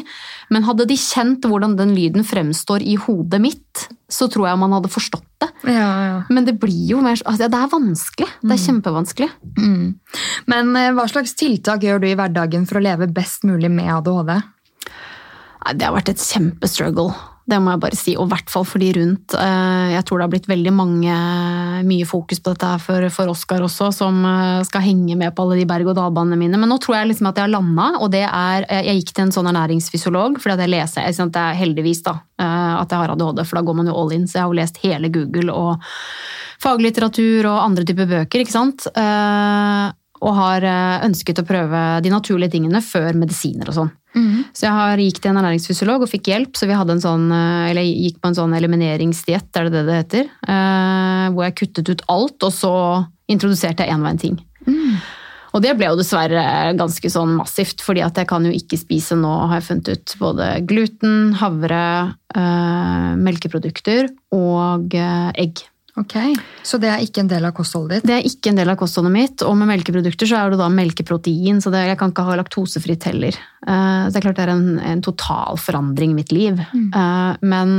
[0.51, 4.73] Men hadde de kjent hvordan den lyden fremstår i hodet mitt, så tror jeg man
[4.73, 5.49] hadde forstått det.
[5.71, 6.19] ja, ja.
[6.33, 8.29] Men det blir jo mer altså, Det er vanskelig.
[8.43, 9.29] Det er kjempevanskelig.
[9.59, 9.89] Mm.
[10.51, 13.91] Men eh, hva slags tiltak gjør du i hverdagen for å leve best mulig med
[13.99, 14.39] ADHD?
[15.77, 17.13] Det har vært et kjempestruggle,
[17.49, 18.13] det må jeg bare si.
[18.21, 19.35] Og i hvert fall for de rundt.
[19.35, 21.15] Eh, Jeg tror det har blitt veldig mange,
[21.89, 25.47] mye fokus på dette her for, for Oskar også, som eh, skal henge med på
[25.47, 26.61] alle de berg-og-dal-banene mine.
[26.61, 29.15] Men nå tror jeg liksom at jeg har landa, og det er eh, Jeg gikk
[29.15, 32.93] til en sånn ernæringsfysiolog, fordi at jeg leser jeg, at Det er heldigvis da, at
[32.93, 34.27] jeg har ADHD, for da går man jo all in.
[34.29, 35.89] Så jeg har jo lest hele Google og
[36.63, 38.89] faglitteratur og andre typer bøker, ikke sant.
[40.25, 43.93] Og har eh, ønsket å prøve de naturlige tingene før medisiner og sånn.
[44.57, 48.21] Så jeg har gikk til en ernæringsfysiolog og fikk hjelp, så vi sånn, eh, gikk
[48.23, 50.33] på en sånn elimineringsdiett, er det det det heter?
[50.49, 52.75] Eh, hvor jeg kuttet ut alt, og så
[53.29, 54.37] introduserte jeg en og en ting.
[55.57, 56.43] Og det ble jo dessverre
[56.77, 60.15] ganske sånn massivt, fordi at jeg kan jo ikke spise nå, har jeg funnet ut,
[60.21, 61.85] både gluten, havre,
[62.35, 65.65] eh, melkeprodukter og eh, egg.
[65.99, 66.15] Ok,
[66.63, 68.07] Så det er ikke en del av kostholdet ditt?
[68.07, 70.69] Det er ikke en del av kostholdet mitt, og med melkeprodukter så er det da
[70.71, 73.37] melkeprotein, så det, jeg kan ikke ha laktosefritt heller.
[73.67, 76.63] Uh, så det er klart det er en, en total forandring i mitt liv.
[76.63, 77.77] Eh, men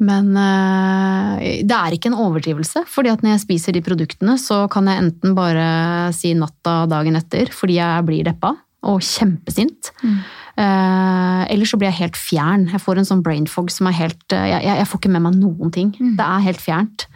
[0.00, 4.62] men uh, det er ikke en overdrivelse, fordi at når jeg spiser de produktene, så
[4.72, 5.66] kan jeg enten bare
[6.16, 8.54] si natta dagen etter fordi jeg blir deppa
[8.88, 9.90] og kjempesint.
[10.60, 12.68] Eh, eller så blir jeg helt fjern.
[12.72, 15.26] Jeg får en sånn brain fog som er helt eh, jeg, jeg får ikke med
[15.28, 15.94] meg noen ting.
[16.18, 17.08] Det er helt fjernt.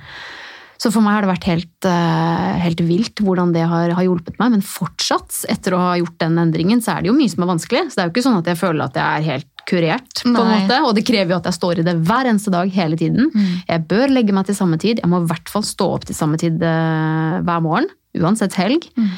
[0.80, 4.36] Så for meg har det vært helt, eh, helt vilt hvordan det har, har hjulpet
[4.42, 4.56] meg.
[4.56, 7.52] Men fortsatt, etter å ha gjort den endringen, så er det jo mye som er
[7.54, 7.84] vanskelig.
[7.88, 10.28] Så det er jo ikke sånn at jeg føler at jeg er helt kurert, på
[10.28, 10.80] en måte.
[10.84, 13.30] Og det krever jo at jeg står i det hver eneste dag, hele tiden.
[13.70, 15.00] Jeg bør legge meg til samme tid.
[15.00, 17.88] Jeg må i hvert fall stå opp til samme tid eh, hver morgen.
[18.20, 18.84] Uansett helg.
[18.98, 19.16] Eh,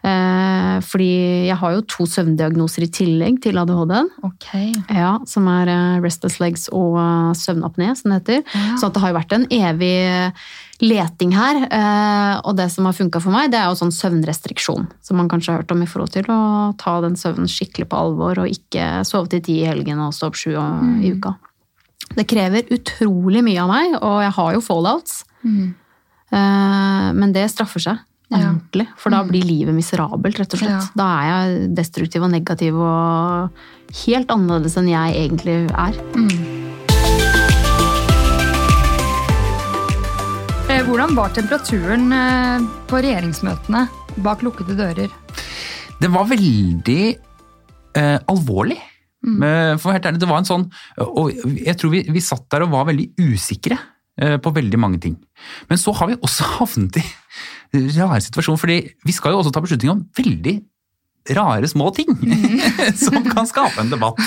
[0.00, 1.10] fordi
[1.50, 4.08] jeg har jo to søvndiagnoser i tillegg til ADHD-en.
[4.24, 4.70] Okay.
[4.88, 8.40] Ja, som er eh, restless legs og eh, søvnapné, som det heter.
[8.54, 8.78] Ja.
[8.80, 9.92] Så det har jo vært en evig
[10.80, 11.60] leting her.
[11.68, 14.88] eh, Og det som har funka for meg, det er jo sånn søvnrestriksjon.
[15.04, 16.40] Som man kanskje har hørt om i forhold til å
[16.80, 20.32] ta den søvnen skikkelig på alvor, og ikke sove til ti i helgen og stå
[20.32, 21.36] opp sju i uka.
[22.16, 25.20] Det krever utrolig mye av meg, og jeg har jo fallouts.
[25.44, 25.74] Mm.
[26.32, 28.00] Men det straffer seg.
[28.38, 30.70] Ordentlig, for da blir livet miserabelt, rett og slett.
[30.76, 30.94] Ja.
[30.94, 33.50] Da er jeg destruktiv og negativ og
[34.04, 35.98] helt annerledes enn jeg egentlig er.
[36.14, 36.60] Mm.
[40.90, 43.82] Hvordan var temperaturen eh, på regjeringsmøtene
[44.24, 45.12] bak lukkede dører?
[46.00, 47.02] Det var veldig
[47.98, 48.78] eh, alvorlig.
[49.20, 49.42] Mm.
[49.82, 50.62] For helt ærlig, det var en sånn
[51.04, 51.28] Og
[51.60, 53.76] jeg tror vi, vi satt der og var veldig usikre
[54.16, 55.18] eh, på veldig mange ting.
[55.68, 57.04] Men så har vi også havnet i
[57.72, 60.56] rare situasjon, fordi vi skal jo også ta beslutninger om veldig
[61.36, 62.08] rare små ting
[63.04, 64.20] som kan skape en debatt.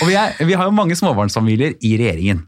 [0.00, 2.44] Og vi, er, vi har jo mange småbarnsfamilier i regjeringen.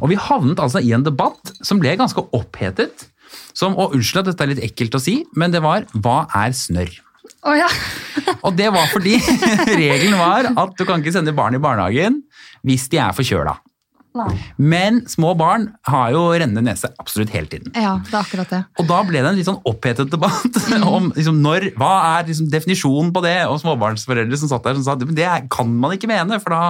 [0.00, 3.08] Og vi havnet altså i en debatt som ble ganske opphetet.
[3.56, 6.54] Som, og unnskyld at dette er litt ekkelt å si, men det var hva er
[6.56, 6.92] snørr?
[7.46, 7.68] Oh, ja.
[8.46, 9.16] Og det var fordi
[9.80, 12.20] regelen var at du kan ikke sende barn i barnehagen
[12.66, 13.56] hvis de er forkjøla.
[14.16, 14.32] Nei.
[14.56, 17.72] Men små barn har jo rennende nese absolutt hele tiden.
[17.76, 18.62] Ja, det er akkurat det.
[18.80, 20.60] Og da ble det en litt sånn opphetet debatt
[20.96, 24.86] om liksom, når, hva er liksom, definisjonen på det, og småbarnsforeldre som satt der som
[24.86, 26.62] sa at det kan man ikke mene, for da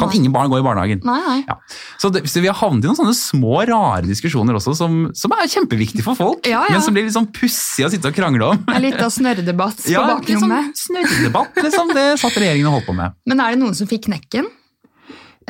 [0.00, 1.00] kan ingen barn gå i barnehagen.
[1.04, 1.40] Nei, nei.
[1.48, 1.56] Ja.
[2.00, 5.34] Så, det, så vi har havnet i noen sånne små, rare diskusjoner også, som, som
[5.36, 6.76] er kjempeviktige for folk, Ja, ja.
[6.76, 8.62] men som blir litt sånn pussig å sitte og krangle om.
[8.70, 11.92] En liten snørredebatt på Ja, litt sånn snørredebatt, liksom.
[11.96, 13.18] Det satt regjeringen og holdt på med.
[13.28, 14.48] Men er det noen som fikk knekken?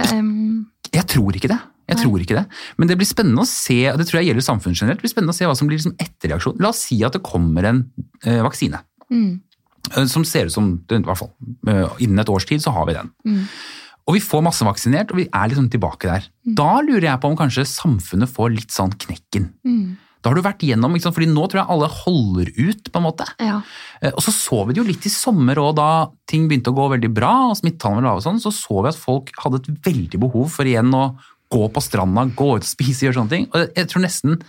[0.08, 1.60] Em, Jeg tror ikke det.
[1.90, 2.44] Jeg tror ikke det.
[2.78, 5.12] Men det blir spennende å se og det tror jeg gjelder samfunnet generelt, det blir
[5.12, 6.60] spennende å se hva som blir liksom etterreaksjon.
[6.62, 7.80] La oss si at det kommer en
[8.24, 8.78] eh, vaksine.
[9.10, 9.30] mm,
[9.96, 11.32] eh, Som ser ut som i hvert fall,
[11.66, 13.10] eh, Innen et års tid så har vi den.
[13.26, 13.44] mm.
[14.08, 16.24] Og vi får masse vaksinert, og vi er liksom tilbake der.
[16.56, 19.44] Da lurer jeg på om kanskje samfunnet får litt sånn knekken.
[20.20, 20.22] Mm.
[20.22, 21.14] Da har du vært igjennom, ikke sant?
[21.16, 23.26] fordi nå tror jeg alle holder ut, på en måte.
[23.40, 23.62] Ja.
[24.02, 26.76] Eh, Og så så vi det jo litt i sommer òg, da ting begynte å
[26.76, 29.62] gå veldig bra, og smittetallene var lave og sånn, så så vi at folk hadde
[29.64, 31.16] et veldig behov for igjen å
[31.50, 33.48] gå på stranda, gå ut og spise, gjøre sånne ting.
[33.54, 34.42] Og jeg tror nesten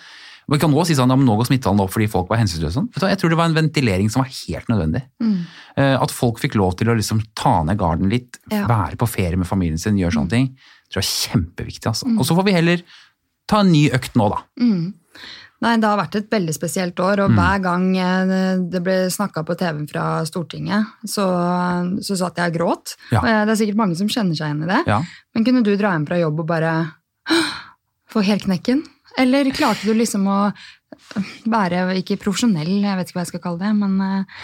[0.51, 2.73] Vi kan nå si sånn, ja, men nå går smittetallene opp fordi folk var hensynsløse.
[2.73, 2.87] Sånn.
[3.07, 5.03] Jeg tror det var en ventilering som var helt nødvendig.
[5.21, 5.45] Mm.
[5.77, 8.65] Eh, At folk fikk lov til å liksom ta ned garden litt, Ja.
[8.67, 10.47] være på ferie med familien sin, gjøre sånne ting.
[10.47, 11.85] Det tror jeg er kjempeviktig.
[11.87, 12.19] altså.
[12.19, 12.81] Og så får vi heller
[13.47, 14.41] ta en ny økt nå, da.
[15.61, 15.67] Mm.
[15.67, 18.31] Nei, det har vært et veldig spesielt år, og hver gang eh,
[18.73, 21.27] det ble snakka på TV-en fra Stortinget, så,
[22.01, 22.95] så satt jeg og gråt.
[23.13, 23.21] Ja.
[23.45, 24.81] Det er sikkert mange som kjenner seg igjen i det.
[24.89, 24.97] Ja.
[25.35, 26.73] Men kunne du dra hjem fra jobb og bare
[28.11, 28.83] få helt knekken?
[29.19, 30.41] Eller klarte du liksom å
[31.51, 34.43] være ikke profesjonell, jeg vet ikke hva jeg skal kalle det, men eh,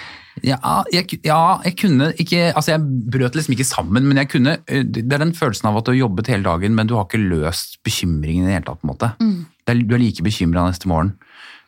[0.51, 0.57] Ja,
[0.93, 4.83] jeg, ja, jeg kunne ikke Altså, jeg brøt liksom ikke sammen, men jeg kunne eh,
[4.85, 7.21] Det er den følelsen av at du har jobbet hele dagen, men du har ikke
[7.23, 9.11] løst bekymringen i det hele tatt, på en måte.
[9.17, 11.15] Det er, du er like bekymra neste morgen.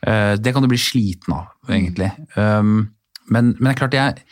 [0.05, 2.11] Eh, Det kan du bli sliten av, egentlig.
[2.37, 2.89] Um,
[3.29, 4.23] Men, men det er klart, jeg,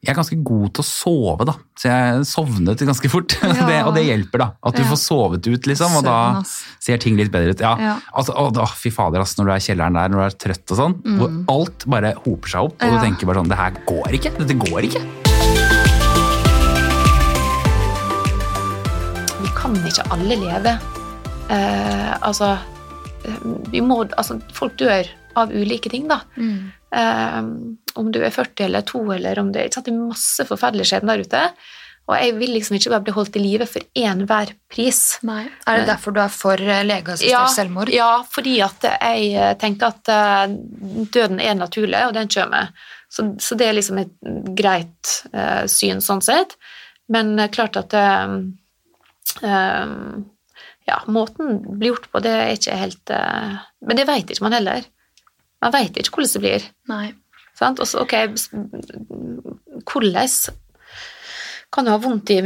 [0.00, 1.52] jeg er ganske god til å sove, da.
[1.76, 3.34] Så jeg sovnet ganske fort.
[3.42, 3.66] Ja.
[3.68, 4.46] Det, og det hjelper, da.
[4.64, 4.88] At du Ja.
[4.88, 5.92] får sovet ut, liksom.
[5.98, 6.40] Og da
[6.80, 7.60] ser ting litt bedre ut.
[7.60, 7.96] Ja, Ja.
[8.16, 10.38] Altså, å, da, fy fader, ass, når du er i kjelleren der, når du er
[10.46, 13.60] trøtt og sånn, hvor alt bare hoper seg opp, og du tenker bare sånn Det
[13.60, 14.32] her går ikke.
[14.40, 15.02] Dette går ikke.
[19.42, 20.72] Vi kan ikke alle leve.
[21.52, 22.54] Eh, altså,
[23.72, 26.22] vi må, altså Folk dør av ulike ting, da.
[26.96, 27.40] Eh,
[27.96, 29.88] om du er 40 eller 2 eller om det er sant?
[29.88, 31.42] Det er masse forferdelige skjebner der ute.
[32.06, 35.00] Og jeg vil liksom ikke bare bli holdt i live for enhver pris.
[35.26, 37.90] Er det derfor du er for legeassistert ja, selvmord?
[37.90, 40.54] Ja, fordi at jeg eh, tenker at eh,
[41.10, 42.70] døden er naturlig, og den kommer.
[43.08, 44.14] Så, så det er liksom et
[44.58, 46.56] greit uh, syn sånn sett.
[47.12, 48.38] Men eh, klart at uh,
[49.42, 49.92] eh,
[50.86, 54.46] ja, måten det blir gjort på, det er ikke helt eh, Men det vet ikke
[54.46, 54.86] man heller.
[55.64, 56.68] Man vet ikke hvordan det blir.
[56.92, 57.06] Nei.
[57.56, 57.80] Sant?
[57.82, 58.14] Også, ok,
[59.88, 60.28] hvordan
[61.74, 62.38] kan du ha vondt i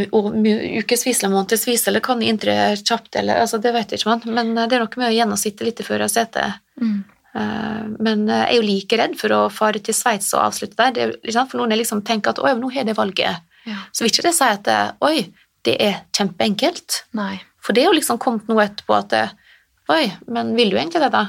[0.80, 4.68] ukevis eller månedsvis, eller kan inntre kjapt, eller altså, det vet ikke man, men eh,
[4.70, 6.62] det er noe med å gjennomsitte litt i førersetet.
[6.80, 6.96] Mm.
[7.36, 11.12] Eh, Men jeg er jo like redd for å fare til Sveits og avslutte der,
[11.20, 13.46] er, for noen er liksom tenker at oi, nå har jeg det valget.
[13.68, 13.84] Ja.
[13.92, 14.74] Så vil ikke det si at
[15.04, 15.28] oi,
[15.68, 17.34] det er kjempeenkelt, Nei.
[17.64, 19.14] For det er jo liksom kommet noe etterpå at
[19.90, 21.24] oi, men vil du egentlig det, da?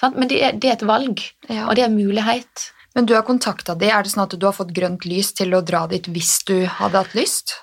[0.00, 0.16] Sant?
[0.18, 1.66] Men det er, det er et valg, Ja.
[1.68, 2.70] og det er en mulighet.
[2.94, 5.54] Men du har kontakta de, er det sånn at du har fått grønt lys til
[5.56, 7.56] å dra dit hvis du hadde hatt lyst?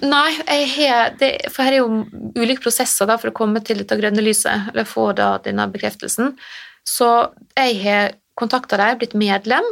[0.00, 2.04] Nei, jeg har, det, for her er jo
[2.38, 6.32] ulike prosesser da, for å komme til dette grønne lyset, eller få da denne bekreftelsen.
[6.88, 7.08] Så
[7.58, 9.66] jeg har kontakta dem, blitt medlem,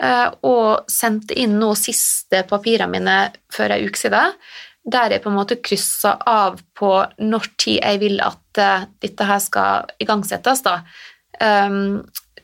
[0.00, 3.16] eh, og sendte inn nå siste papirene mine
[3.52, 4.38] for ei uke siden,
[4.84, 6.90] der jeg på en måte kryssa av på
[7.22, 10.64] når tid jeg vil at uh, dette her skal igangsettes.
[10.66, 10.80] da.
[11.38, 12.02] Um,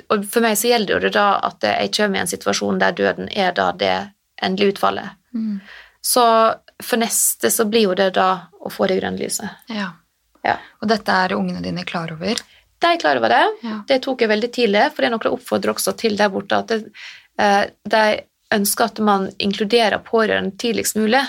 [0.09, 2.94] og for meg så gjelder det jo da at jeg kommer i en situasjon der
[2.96, 3.96] døden er da det
[4.42, 5.18] endelige utfallet.
[6.01, 6.24] Så
[6.83, 8.29] for neste så blir jo det da
[8.62, 9.66] å få det grønne lyset.
[9.74, 9.90] Ja.
[10.46, 10.57] Ja.
[10.81, 12.40] Og dette er ungene dine klar over?
[12.79, 13.44] De er klar over det.
[13.66, 13.81] Ja.
[13.88, 16.62] Det tok jeg veldig tidlig, for det er noe jeg oppfordrer også til der borte,
[16.62, 16.79] at det,
[17.42, 18.05] uh, de
[18.55, 21.20] ønsker at man inkluderer pårørende tidligst mulig.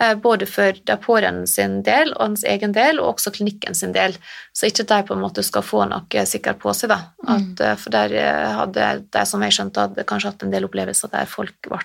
[0.00, 3.94] Eh, Både for de pårørende sin del og hans egen del, og også klinikken sin
[3.96, 4.16] del.
[4.56, 6.92] Så ikke de på en måte skal få noe sikkert på seg.
[6.92, 7.00] da.
[7.26, 10.68] At, eh, For der eh, hadde de, som jeg skjønte, hadde kanskje hatt en del
[10.68, 11.82] opplevelser der folk ble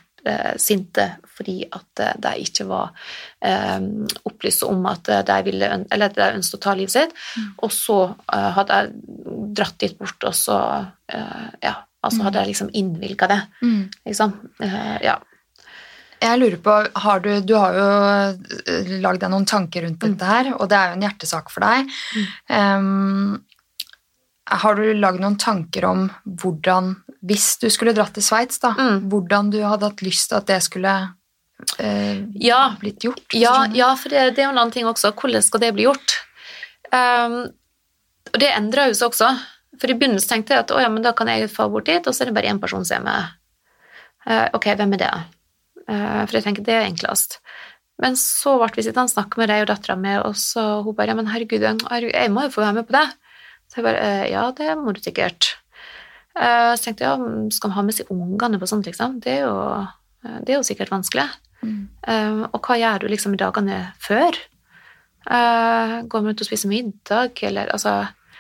[0.59, 1.05] sinte
[1.37, 2.89] fordi at de ikke var
[3.39, 3.77] eh,
[4.27, 7.13] opplyst om at de ville eller at de ønsket å ta livet sitt.
[7.63, 7.99] Og så
[8.33, 10.57] eh, hadde jeg dratt dit bort, og så
[11.13, 13.39] eh, ja, altså hadde jeg liksom innvilga det.
[13.61, 13.81] Mm.
[14.09, 14.35] Liksom.
[15.05, 15.17] Ja.
[16.21, 17.87] Jeg lurer på, har du, du har jo
[18.65, 21.61] eh, lagd deg noen tanker rundt dette her, og det er jo en hjertesak for
[21.65, 21.91] deg.
[22.49, 23.43] Um,
[24.47, 26.93] har du lagd noen tanker om hvordan,
[27.27, 29.09] hvis du skulle dratt til Sveits, da, Mm.
[29.11, 30.95] hvordan du hadde hatt lyst til at det skulle
[31.77, 32.75] eh, Ja.
[32.79, 33.33] blitt gjort?
[33.33, 35.11] Ja, ja, for det, det er jo en annen ting også.
[35.13, 36.17] Hvordan skal det bli gjort?
[36.93, 37.51] Um,
[38.33, 39.31] og det endrer jo seg også.
[39.77, 42.07] For i begynnelsen tenkte jeg at å, ja, men da kan jeg få bort dit,
[42.07, 43.33] og så er det bare én person som er med.
[44.27, 45.11] Uh, ok, hvem er det?
[45.87, 47.39] Eh, for jeg tenker det er enklest.
[48.01, 50.97] Men så ble vi sittende og snakke med deg og dattera mi, og så hun
[50.97, 53.07] bare ja, men herregud, jeg må jo få være med på det.
[53.67, 55.55] Så jeg bare eh, ja, det må du sikkert.
[56.37, 59.17] Eh, så tenkte jeg ja, skal man ha med seg ungene på sånt, liksom?
[59.23, 59.57] Det er jo,
[60.45, 61.29] det er jo sikkert vanskelig.
[61.57, 61.87] Mm.
[62.53, 64.35] og hva gjør du liksom i dagene før?
[65.25, 67.95] Går man ut og spiser middag, eller altså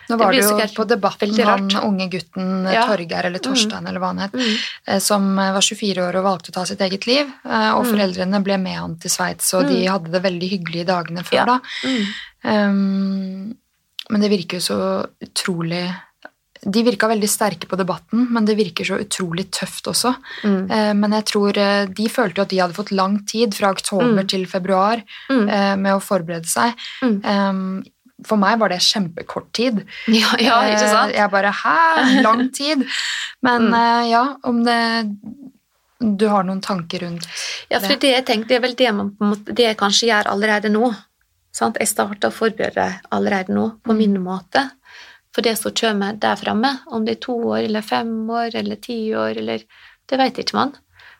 [0.09, 2.85] Nå var det, det jo på Debatten han unge gutten eh, Ja.
[2.87, 4.55] Torgeir, eller Torstein, eller hva han het, Mm.
[4.87, 7.25] eh, som eh, var 24 år og valgte å ta sitt eget liv.
[7.45, 7.91] Og Mm.
[7.91, 9.91] foreldrene ble med han til Sveits, og de Mm.
[9.91, 11.45] hadde det veldig hyggelig i dagene før Ja.
[11.45, 11.59] da.
[11.83, 12.05] Mm.
[12.47, 13.57] Um,
[14.09, 15.85] men det virker jo så utrolig
[16.67, 20.15] De virka veldig sterke på debatten, men det virker så utrolig tøft også.
[20.43, 20.71] Mm.
[20.71, 21.53] Eh, Men jeg tror
[21.93, 24.27] de følte jo at de hadde fått lang tid, fra oktober Mm.
[24.27, 25.49] til februar, Mm.
[25.49, 26.73] eh, med å forberede seg.
[27.03, 27.21] Mm.
[27.25, 27.83] Um,
[28.25, 29.83] For meg var det kjempekort tid.
[30.09, 31.11] Ja, ja, ikke sant?
[31.13, 32.21] Eh, Jeg bare Hæ?
[32.23, 32.85] Lang tid?
[33.45, 33.73] Men Mm.
[33.77, 34.79] eh, ja, om det
[35.99, 37.25] Du har noen tanker rundt
[37.69, 40.07] Ja, for det, det jeg tenkte, det er vel det, man, måte, det jeg kanskje
[40.11, 40.91] gjør allerede nå.
[41.53, 41.77] Sant?
[41.81, 44.61] Jeg starter å forberede allerede nå, på min måte.
[45.33, 48.75] For det som kommer der framme, om det er to år eller fem år eller
[48.81, 49.63] ti år, eller
[50.09, 50.71] Det vet ikke man.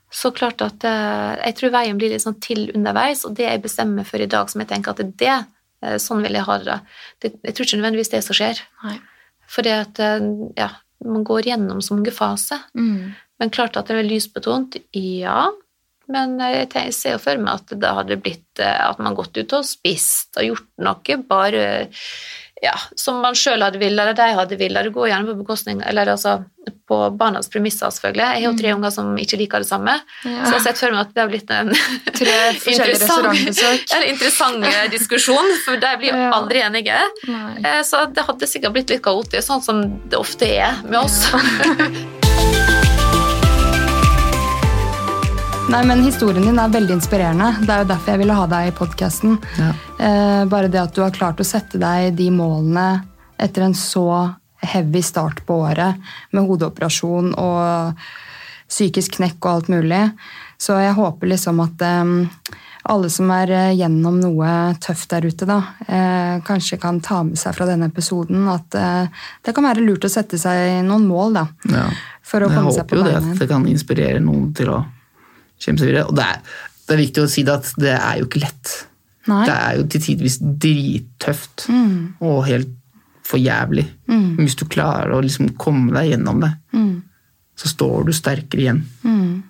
[0.10, 3.62] Så klart at eh, jeg tror veien blir litt sånn til underveis, og det jeg
[3.66, 5.46] bestemmer for i dag, som jeg tenker at det er det,
[6.02, 6.80] sånn vil jeg ha det.
[7.22, 8.62] det jeg tror ikke nødvendigvis det som skjer.
[8.86, 8.98] Nei.
[9.48, 10.72] For det at, eh, ja,
[11.06, 12.66] man går gjennom så mange faser.
[12.78, 13.16] Mm.
[13.40, 15.48] Men klart at det er lysbetont, ja.
[16.08, 19.18] Men jeg, tenker, jeg ser jo for meg at det hadde blitt eh, at man
[19.18, 21.64] gått ut og spist og gjort noe bare
[22.64, 24.88] ja, som man sjøl hadde villet, eller de hadde villet.
[24.88, 26.40] Det går gjerne på bekostning Eller altså
[26.88, 28.24] på barnas premisser, selvfølgelig.
[28.24, 29.94] Jeg har jo tre unger som ikke liker det samme,
[30.24, 31.72] så jeg har sett for meg at det har blitt en
[32.18, 32.36] Tre
[33.94, 36.32] ja, en interessant eh, diskusjon, for de blir Ja.
[36.34, 36.98] aldri enige.
[37.30, 37.62] Nei.
[37.64, 41.28] Eh, Så det hadde sikkert blitt litt kaotisk, sånn som det ofte er med oss.
[45.68, 47.50] Nei, men Historien din er veldig inspirerende.
[47.60, 49.34] Det er jo derfor jeg ville ha deg i podkasten.
[49.60, 49.74] Ja.
[50.00, 52.86] Eh, bare det at du har klart å sette deg de målene
[53.36, 54.06] etter en så
[54.64, 56.00] heavy start på året,
[56.32, 58.00] med hodeoperasjon og
[58.72, 60.02] psykisk knekk og alt mulig.
[60.58, 62.16] Så jeg håper liksom at eh,
[62.88, 67.40] alle som er eh, gjennom noe tøft der ute, da, eh, kanskje kan ta med
[67.40, 71.42] seg fra denne episoden at eh, det kan være lurt å sette seg noen mål,
[71.42, 71.50] da.
[71.76, 71.90] Ja.
[72.24, 74.86] For å Jeg komme seg håper jo det at det kan inspirere noen til å
[75.60, 76.06] kjempe seg videre.
[76.10, 76.42] Og det er,
[76.88, 78.74] det er viktig å si det at det er jo ikke lett.
[79.28, 79.44] Nei.
[79.46, 82.14] Det er jo til tidvis drittøft Mm.
[82.22, 82.70] og helt
[83.28, 83.84] for jævlig.
[84.08, 87.02] Men hvis du klarer å liksom komme deg gjennom det, Mm.
[87.58, 89.44] så står du sterkere igjen.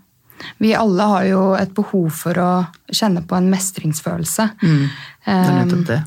[0.60, 4.50] Vi alle har jo et behov for å kjenne på en mestringsfølelse.
[4.62, 4.90] Mm.
[5.26, 6.02] Det er nettopp det.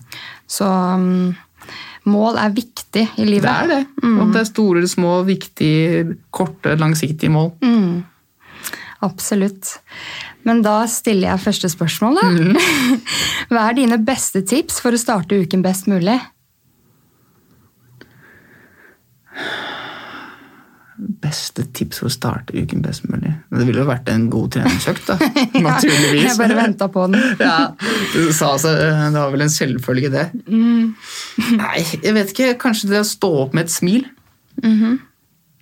[0.48, 1.34] Så um,
[2.06, 3.42] mål er viktig i livet.
[3.42, 3.86] Det er det.
[4.20, 7.52] Og det er store, små, viktige, korte, langsiktige mål.
[9.00, 9.78] Absolutt.
[10.44, 12.28] Men da stiller jeg første spørsmål, da.
[12.28, 13.00] Mm.
[13.52, 16.18] Hva er dine beste tips for å starte uken best mulig?
[21.20, 23.32] Beste tips for å starte uken best mulig.
[23.48, 25.16] Det ville jo vært en god treningsøkt, da.
[25.68, 26.26] Naturligvis.
[26.26, 27.20] Jeg bare venta på den.
[27.40, 27.72] Ja,
[28.12, 30.26] du sa så, Det var vel en selvfølge, det.
[30.44, 30.90] Mm.
[31.56, 32.50] Nei, jeg vet ikke.
[32.60, 34.04] Kanskje det å stå opp med et smil.
[34.60, 34.98] Mhm.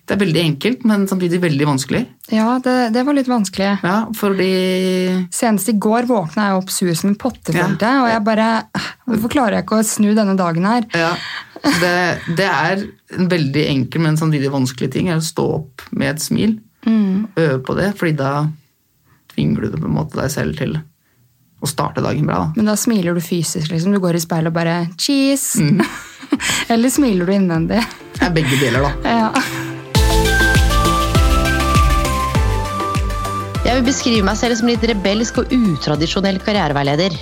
[0.09, 1.99] Det er veldig enkelt, men samtidig veldig vanskelig.
[2.33, 3.67] Ja, det, det var litt vanskelig.
[3.85, 4.47] Ja, fordi
[5.33, 8.01] Senest i går våkna jeg opp sur som en potteflinte, Ja.
[8.01, 8.47] og jeg bare
[9.05, 10.87] Hvorfor klarer jeg ikke å snu denne dagen her?
[10.97, 11.11] ja,
[11.81, 11.93] det,
[12.39, 12.83] det er
[13.19, 15.09] en veldig enkel, men samtidig vanskelig ting.
[15.13, 16.57] er Å stå opp med et smil.
[16.89, 17.27] Mm.
[17.37, 18.33] Øve på det, fordi da
[19.35, 20.77] tvinger du det på en måte deg selv til
[21.59, 22.45] å starte dagen bra.
[22.47, 22.53] Da.
[22.57, 23.91] Men da smiler du fysisk, liksom.
[23.93, 25.59] Du går i speilet og bare cheese.
[25.61, 25.83] Mm.
[26.73, 27.81] Eller smiler du innvendig?
[28.15, 28.93] Det er begge deler, da.
[29.03, 29.67] Ja.
[33.69, 37.13] Jeg vil beskrive meg selv som litt rebelsk og utradisjonell karriereveileder.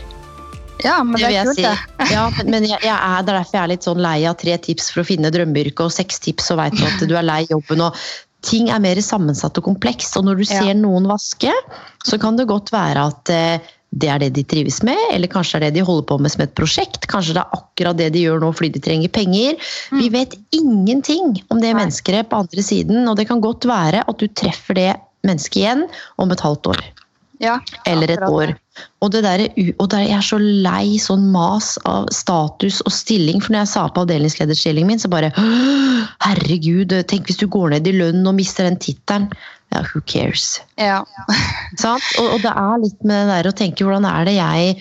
[0.80, 1.66] ja, men det er kult, si.
[1.66, 2.08] det.
[2.14, 4.56] Ja, men- jeg, jeg er, det er derfor jeg er litt sånn lei av tre
[4.58, 7.82] tips for å finne drømmeyrket, og seks tips og veit at du er lei jobben.
[7.90, 8.00] og
[8.48, 10.62] Ting er mer sammensatt og komplekst, og når du Ja.
[10.62, 11.52] ser noen vaske,
[12.06, 13.60] så kan det godt være at eh,
[13.92, 16.32] det er det de trives med, eller kanskje det er det de holder på med
[16.32, 17.08] som et prosjekt.
[17.12, 19.58] Kanskje det er akkurat det de gjør nå fordi de trenger penger.
[19.92, 24.18] Vi vet ingenting om det mennesket på andre siden, og det kan godt være at
[24.18, 25.88] du treffer det mennesket igjen
[26.22, 26.86] om et halvt år
[27.42, 28.56] Ja, eller et år.
[29.02, 29.44] Og, det der,
[29.78, 33.42] og der, jeg er så lei sånn mas av status og stilling.
[33.44, 35.30] For når jeg sa på avdelingslederstillingen min, så bare
[36.26, 39.30] Herregud, tenk hvis du går ned i lønn og mister den tittelen.
[39.74, 40.62] Ja, who cares?
[40.82, 41.02] Ja.
[41.78, 42.06] Sant?
[42.18, 44.78] Og, og det er litt med det der å tenke hvordan er det jeg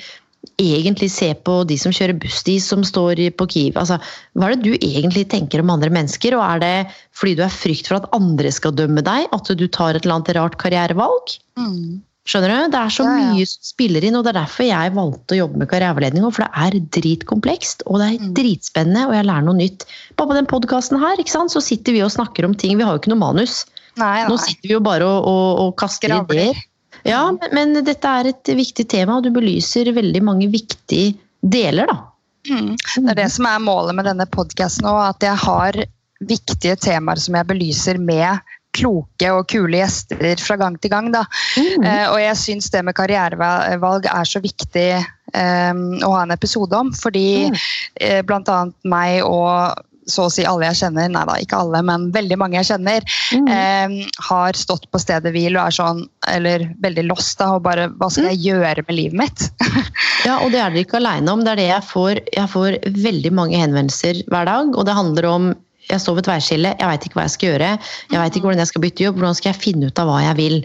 [0.60, 3.76] egentlig se på de som kjører buss, de som står på Kiev?
[3.80, 3.98] Altså,
[4.36, 6.36] hva er det du egentlig tenker om andre mennesker?
[6.38, 6.74] Og er det
[7.16, 10.18] fordi du er frykt for at andre skal dømme deg, at du tar et eller
[10.20, 11.36] annet rart karrierevalg?
[11.58, 12.02] Mm.
[12.26, 12.70] Skjønner du?
[12.74, 13.26] Det er så Ja, ja.
[13.36, 16.24] mye som spiller inn, og det er derfor jeg valgte å jobbe med karriereveiledning.
[16.34, 18.32] For det er dritkomplekst, og det er Mm.
[18.34, 19.84] dritspennende, og jeg lærer noe nytt.
[20.18, 21.50] Bare på den podkasten her, ikke sant?
[21.54, 22.76] så sitter vi og snakker om ting.
[22.76, 23.64] Vi har jo ikke noe manus.
[23.96, 26.34] Nei, Nå sitter vi jo bare og, og, og kaster Skravler.
[26.50, 26.64] ideer.
[27.06, 31.14] Ja, men, men dette er et viktig tema, og du belyser veldig mange viktige
[31.46, 31.98] deler, da.
[32.46, 32.74] Mm.
[32.78, 35.80] Det er det som er målet med denne podkasten òg, at jeg har
[36.26, 38.38] viktige temaer som jeg belyser med
[38.76, 41.10] kloke og kule gjester fra gang til gang.
[41.14, 41.24] Da.
[41.56, 45.74] Eh, og jeg syns det med karrierevalg er så viktig eh,
[46.06, 50.68] å ha en episode om, fordi eh, blant annet meg og så å si alle
[50.70, 53.96] jeg kjenner, nei da, ikke alle, men veldig mange jeg kjenner, eh,
[54.28, 58.10] har stått på stedet hvil og er sånn, eller veldig lost da, og bare hva
[58.12, 59.48] skal jeg gjøre med livet mitt?
[60.26, 61.42] Ja, og det er dere ikke aleine om.
[61.44, 62.18] Det er det jeg får.
[62.34, 65.46] Jeg får veldig mange henvendelser hver dag, og det handler om
[65.86, 67.68] jeg står ved et veiskille, jeg veit ikke hva jeg skal gjøre.
[68.10, 70.16] Jeg veit ikke hvordan jeg skal bytte jobb, hvordan skal jeg finne ut av hva
[70.24, 70.56] jeg vil.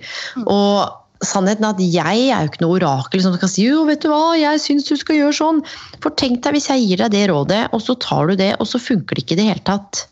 [0.48, 4.04] Og sannheten er at jeg er jo ikke noe orakel som kan si jo, vet
[4.04, 5.62] du hva, jeg syns du skal gjøre sånn.
[6.04, 8.70] For tenk deg hvis jeg gir deg det rådet, og så tar du det, og
[8.70, 10.06] så funker det ikke i det hele tatt.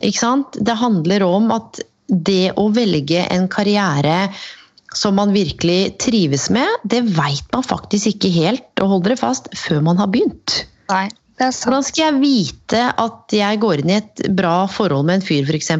[0.00, 0.56] Ikke sant?
[0.56, 4.30] Det handler om at det å velge en karriere
[4.96, 9.50] som man virkelig trives med, det veit man faktisk ikke helt, og hold dere fast,
[9.58, 10.62] før man har begynt.
[10.92, 11.08] Nei.
[11.36, 15.44] Hvordan skal jeg vite at jeg går inn i et bra forhold med en fyr,
[15.44, 15.74] f.eks.,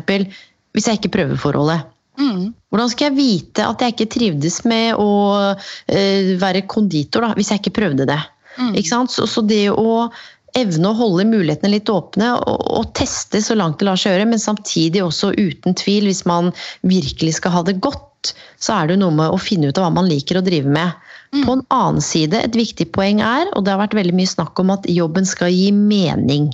[0.76, 1.86] hvis jeg ikke prøver forholdet?
[2.16, 5.10] Hvordan skal jeg vite at jeg ikke trivdes med å
[5.52, 8.20] uh, være konditor da, hvis jeg ikke prøvde det?
[8.56, 9.12] Ikke sant?
[9.12, 10.08] Så, så det å
[10.56, 14.28] evne å holde mulighetene litt åpne og, og teste så langt det lar seg gjøre,
[14.32, 16.52] men samtidig også uten tvil, hvis man
[16.88, 19.96] virkelig skal ha det godt, så er det noe med å finne ut av hva
[19.98, 20.96] man liker å drive med.
[21.44, 24.62] På en annen side, et viktig poeng er, og det har vært veldig mye snakk
[24.62, 26.48] om at jobben skal gi mening.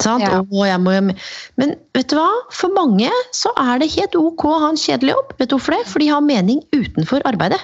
[0.00, 0.24] Sant?
[0.24, 0.40] Ja.
[0.80, 0.90] Må,
[1.60, 2.28] men vet du hva?
[2.54, 5.34] For mange så er det helt ok å ha en kjedelig jobb.
[5.38, 5.82] Vet du hvorfor det?
[5.90, 7.60] For de har mening utenfor arbeidet.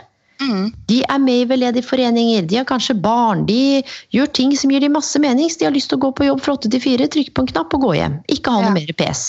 [0.87, 3.81] De er med i veldedige foreninger, de har kanskje barn, de
[4.13, 5.49] gjør ting som gir dem masse mening.
[5.49, 7.47] Så de har lyst til å gå på jobb fra åtte til fire, trykke på
[7.47, 8.19] en knapp og gå hjem.
[8.29, 8.75] Ikke ha noe Ja.
[8.77, 9.23] mer pes.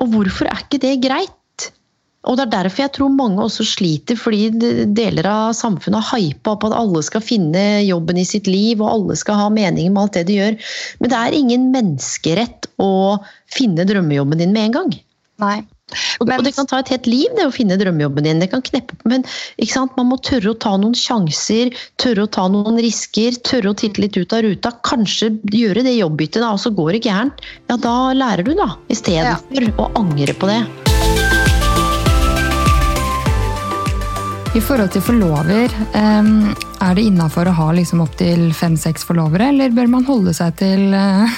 [0.00, 1.30] Og hvorfor er ikke det greit?
[2.28, 4.50] Og det er derfor jeg tror mange også sliter, fordi
[4.92, 8.92] deler av samfunnet har hypa opp at alle skal finne jobben i sitt liv, og
[8.92, 10.58] alle skal ha mening med alt det de gjør.
[11.00, 12.92] Men det er ingen menneskerett å
[13.50, 14.96] finne drømmejobben din med en gang.
[15.40, 15.60] Nei.
[16.20, 18.38] Men- og det kan ta et helt liv det å finne drømmejobben din.
[18.38, 19.24] Det kan kneppe på, men
[19.96, 23.98] man må tørre å ta noen sjanser, tørre å ta noen risker, tørre å titte
[23.98, 24.70] litt ut av ruta.
[24.84, 27.40] Kanskje gjøre det jobbbyttet, og så går det gærent.
[27.68, 28.76] Ja, da lærer du, da.
[28.88, 30.79] Istedenfor å angre på det.
[34.50, 39.86] I forhold til forlover, er det innafor å ha liksom opptil fem-seks forlovere, eller bør
[39.92, 41.36] man holde seg til eh,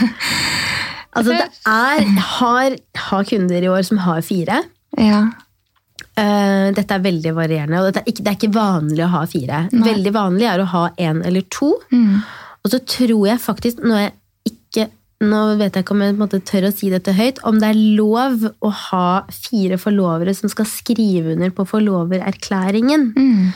[1.19, 2.07] Altså, det er
[2.39, 2.77] har,
[3.11, 4.63] har kunder i år som har fire.
[4.97, 5.27] Ja.
[6.17, 9.61] Eh, dette er veldig varierende, og er ikke, det er ikke vanlig å ha fire.
[9.75, 9.85] Nei.
[9.91, 11.75] Veldig vanlig er å ha én eller to.
[11.93, 12.23] Mm.
[12.65, 14.15] Og så tror jeg faktisk, når jeg
[15.23, 17.81] nå vet jeg ikke om jeg måte tør å si dette høyt, om det er
[17.99, 23.09] lov å ha fire forlovere som skal skrive under på forlovererklæringen.
[23.17, 23.49] Mm.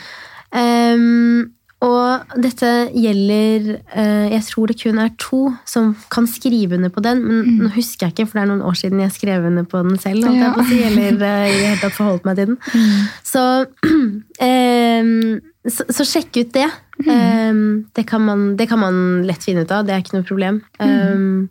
[0.55, 1.45] Um,
[1.85, 7.03] og dette gjelder uh, Jeg tror det kun er to som kan skrive under på
[7.05, 7.21] den.
[7.21, 9.83] Men nå husker jeg ikke, for det er noen år siden jeg skrev under på
[9.85, 10.25] den selv.
[10.25, 10.31] Ja.
[10.33, 12.57] jeg på eller eh, i det hele tatt forholdt meg til den.
[13.27, 13.43] Så,
[14.49, 15.37] ehm,
[15.71, 16.67] så, så sjekk ut det.
[17.05, 20.27] Ehm, det, kan man, det kan man lett finne ut av, det er ikke noe
[20.27, 20.61] problem.
[20.83, 21.47] Ehm,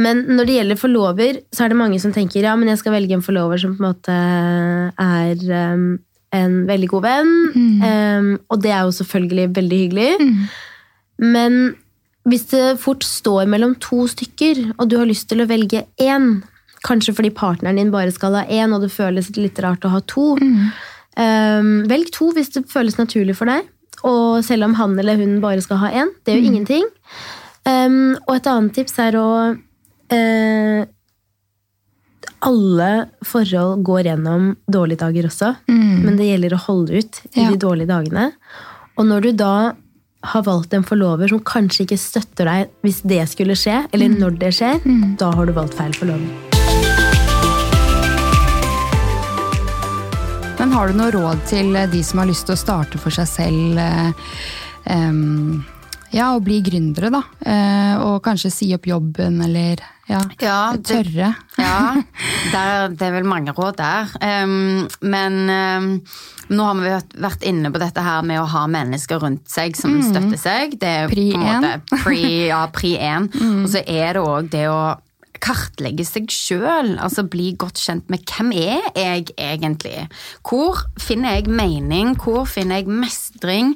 [0.00, 2.96] men når det gjelder forlover, så er det mange som tenker ja, men jeg skal
[2.96, 5.86] velge en forlover som på en måte er um,
[6.34, 7.32] en veldig god venn.
[7.86, 10.10] Ehm, og det er jo selvfølgelig veldig hyggelig.
[11.22, 11.60] Men
[12.28, 16.42] hvis det fort står mellom to stykker, og du har lyst til å velge én,
[16.84, 20.02] kanskje fordi partneren din bare skal ha én, og det føles litt rart å ha
[20.10, 20.72] to, ehm,
[21.16, 23.66] velg to hvis det føles naturlig for deg.
[24.04, 26.84] Og selv om han eller hun bare skal ha én, det gjør ingenting.
[27.64, 29.28] Ehm, og et annet tips er å
[30.12, 30.84] eh,
[32.44, 32.90] Alle
[33.24, 37.50] forhold går gjennom dårlige dager også, men det gjelder å holde ut i Ja.
[37.50, 38.32] de dårlige dagene.
[38.98, 39.72] Og når du da
[40.24, 44.38] har valgt en forlover som kanskje ikke støtter deg hvis det skulle skje, eller når
[44.38, 44.80] det skjer,
[45.16, 46.43] da har du valgt feil forlover.
[50.64, 53.12] Men har du noe råd til eh, de som har lyst til å starte for
[53.12, 53.80] seg selv?
[54.88, 55.58] Um,
[56.08, 57.20] ja, og bli gründere, da.
[57.44, 61.34] Eh, og kanskje si opp jobben, eller ja, Ja, det- tørre.
[61.60, 61.76] Ja,
[62.54, 64.08] der, det er vel mange råd der.
[64.24, 65.90] Um, men um,
[66.48, 66.96] nå har vi
[67.28, 70.78] vært- inne på dette her med å ha mennesker rundt seg som støtter seg.
[70.80, 73.28] Det er Pri på en måte pri, ja, pri én.
[73.66, 74.94] Og så er det òg det å
[75.44, 76.94] kartlegge seg sjøl.
[77.02, 80.06] Altså bli godt kjent med hvem er jeg egentlig?
[80.46, 82.14] Hvor finner jeg mening?
[82.20, 83.74] Hvor finner jeg mestring?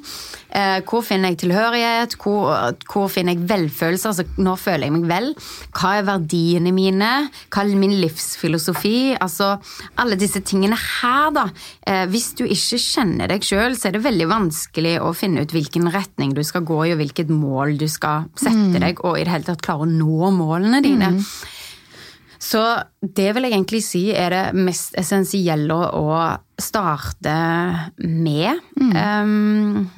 [0.49, 2.15] Eh, hvor finner jeg tilhørighet?
[2.21, 4.13] Hvor, hvor finner jeg velfølelse?
[4.13, 5.29] Altså, når føler jeg meg vel?
[5.77, 7.11] Hva er verdiene mine?
[7.53, 9.13] Hva er min livsfilosofi?
[9.19, 9.55] Altså,
[10.01, 11.45] alle disse tingene her, da.
[11.85, 15.53] Eh, hvis du ikke kjenner deg sjøl, så er det veldig vanskelig å finne ut
[15.53, 19.25] hvilken retning du skal gå i, og hvilket mål du skal sette deg, og i
[19.25, 21.13] det hele tatt klare å nå målene dine.
[22.39, 22.61] Så
[23.03, 26.19] det vil jeg egentlig si er det mest essensielle å
[26.59, 27.33] starte
[27.99, 28.61] med.
[28.79, 29.89] Um,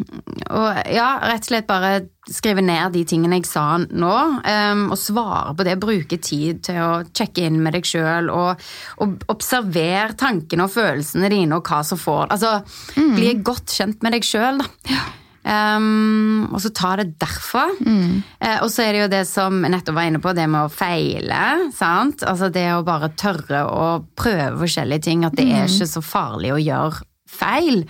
[0.49, 1.93] og ja, rett og slett bare
[2.29, 5.77] skrive ned de tingene jeg sa nå, um, og svare på det.
[5.81, 8.61] Bruke tid til å sjekke inn med deg sjøl, og,
[9.05, 12.59] og observer tankene og følelsene dine og hva som får Altså,
[12.97, 15.01] bli godt kjent med deg sjøl, da.
[15.41, 17.67] Um, og så ta det derfra.
[17.81, 20.67] Eh, og så er det jo det som jeg nettopp var inne på, det med
[20.67, 21.71] å feile.
[21.75, 22.25] sant?
[22.27, 25.25] Altså Det å bare tørre å prøve forskjellige ting.
[25.25, 27.85] At det er ikke så farlig å gjøre feil.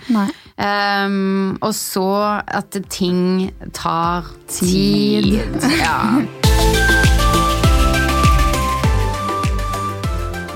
[0.56, 2.08] Um, og så
[2.46, 5.34] at ting tar tid.
[5.80, 5.98] Ja.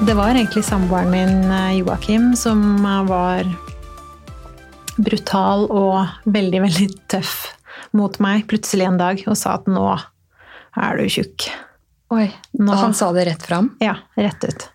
[0.07, 3.66] Det var egentlig samboeren min, eh, Joakim, som eh, var
[4.97, 7.35] brutal og veldig, veldig tøff
[7.97, 9.85] mot meg plutselig en dag og sa at nå
[10.77, 11.49] er du tjukk.
[12.15, 12.29] Oi,
[12.59, 13.73] Nå- Og han sa det rett fram?
[13.83, 14.69] Ja, rett ut.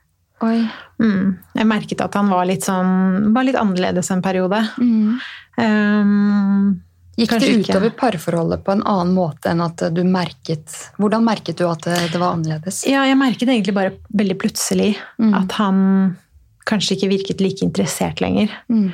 [0.44, 0.68] Oi.
[1.02, 1.38] Mm.
[1.56, 4.60] Jeg merket at han var litt sånn var litt annerledes en periode.
[5.62, 6.82] Um,
[7.20, 11.66] Gikk det utover parforholdet på en annen måte enn at du merket Hvordan merket du
[11.68, 12.80] at det, det var annerledes?
[12.90, 15.34] Ja, jeg merket egentlig bare veldig plutselig Mm.
[15.44, 16.18] at han
[16.66, 18.50] kanskje ikke virket like interessert lenger.
[18.72, 18.92] Mm.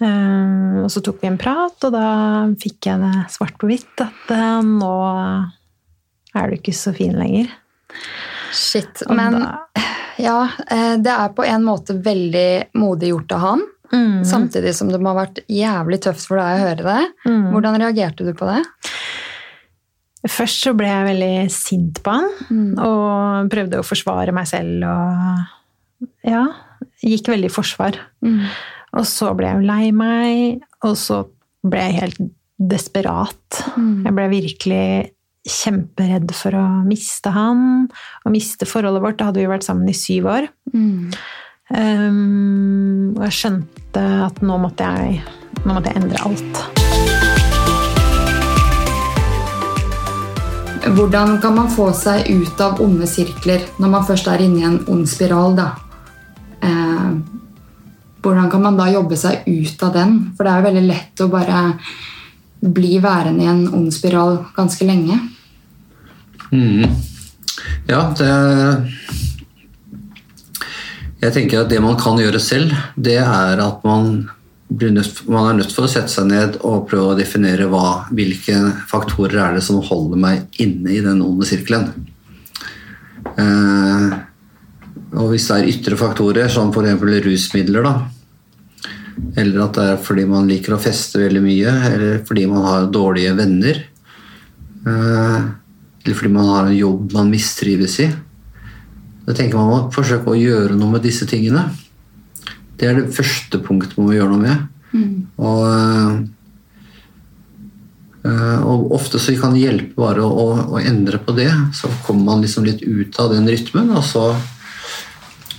[0.00, 2.06] Um, og så tok vi en prat, og da
[2.58, 4.94] fikk jeg det svart på hvitt at eh, nå
[6.34, 7.52] er du ikke så fin lenger.
[8.54, 9.04] Shit.
[9.06, 9.84] Og Men da-
[10.18, 13.62] ja, eh, det er på en måte veldig modig gjort av han.
[13.94, 14.24] Mm.
[14.26, 17.12] Samtidig som det må ha vært jævlig tøft for deg å høre det.
[17.30, 17.44] Mm.
[17.52, 18.64] Hvordan reagerte du på det?
[20.24, 22.78] Først så ble jeg veldig sint på han, Mm.
[22.80, 25.46] og prøvde å forsvare meg selv og
[26.24, 26.46] Ja,
[27.04, 27.96] gikk veldig i forsvar.
[28.94, 31.24] Og så ble jeg jo lei meg, og så
[31.66, 32.20] ble jeg helt
[32.60, 33.62] desperat.
[33.74, 34.04] Mm.
[34.06, 34.86] Jeg ble virkelig
[35.44, 37.88] kjemperedd for å miste han,
[38.24, 39.18] og miste forholdet vårt.
[39.18, 40.48] Da hadde vi vært sammen i syv år.
[40.72, 41.10] Mm.
[41.74, 45.22] Um, og jeg skjønte at nå måtte jeg,
[45.64, 46.64] nå måtte jeg endre alt.
[50.94, 54.66] Hvordan kan man få seg ut av onde sirkler når man først er inne i
[54.68, 55.56] en ond spiral?
[55.56, 55.70] da?
[56.60, 57.14] Eh,
[58.24, 60.18] hvordan kan man da jobbe seg ut av den?
[60.34, 61.62] For det er jo veldig lett å bare
[62.64, 65.18] bli værende i en ond spiral ganske lenge.
[66.54, 66.86] Mm.
[67.88, 68.30] Ja, det
[71.24, 74.26] Jeg tenker at det man kan gjøre selv, det er at man,
[74.68, 78.58] nødt, man er nødt for å sette seg ned og prøve å definere hva, hvilke
[78.90, 81.88] faktorer er det som holder meg inne i den onde sirkelen.
[83.40, 84.18] Eh,
[85.14, 87.02] og hvis det er ytre faktorer, som f.eks.
[87.24, 87.94] rusmidler, da,
[89.38, 92.90] eller at det er fordi man liker å feste veldig mye, eller fordi man har
[92.92, 93.80] dårlige venner,
[94.86, 95.38] eh,
[96.04, 98.10] eller fordi man har en jobb man mistrives i.
[99.24, 101.68] Da tenker man å forsøke å gjøre noe med disse tingene.
[102.76, 104.70] Det er det første punktet man må gjøre noe med.
[105.40, 105.62] Og,
[108.28, 111.50] eh, og ofte så kan det hjelpe bare å, å, å endre på det.
[111.76, 114.28] Så kommer man liksom litt ut av den rytmen, og så,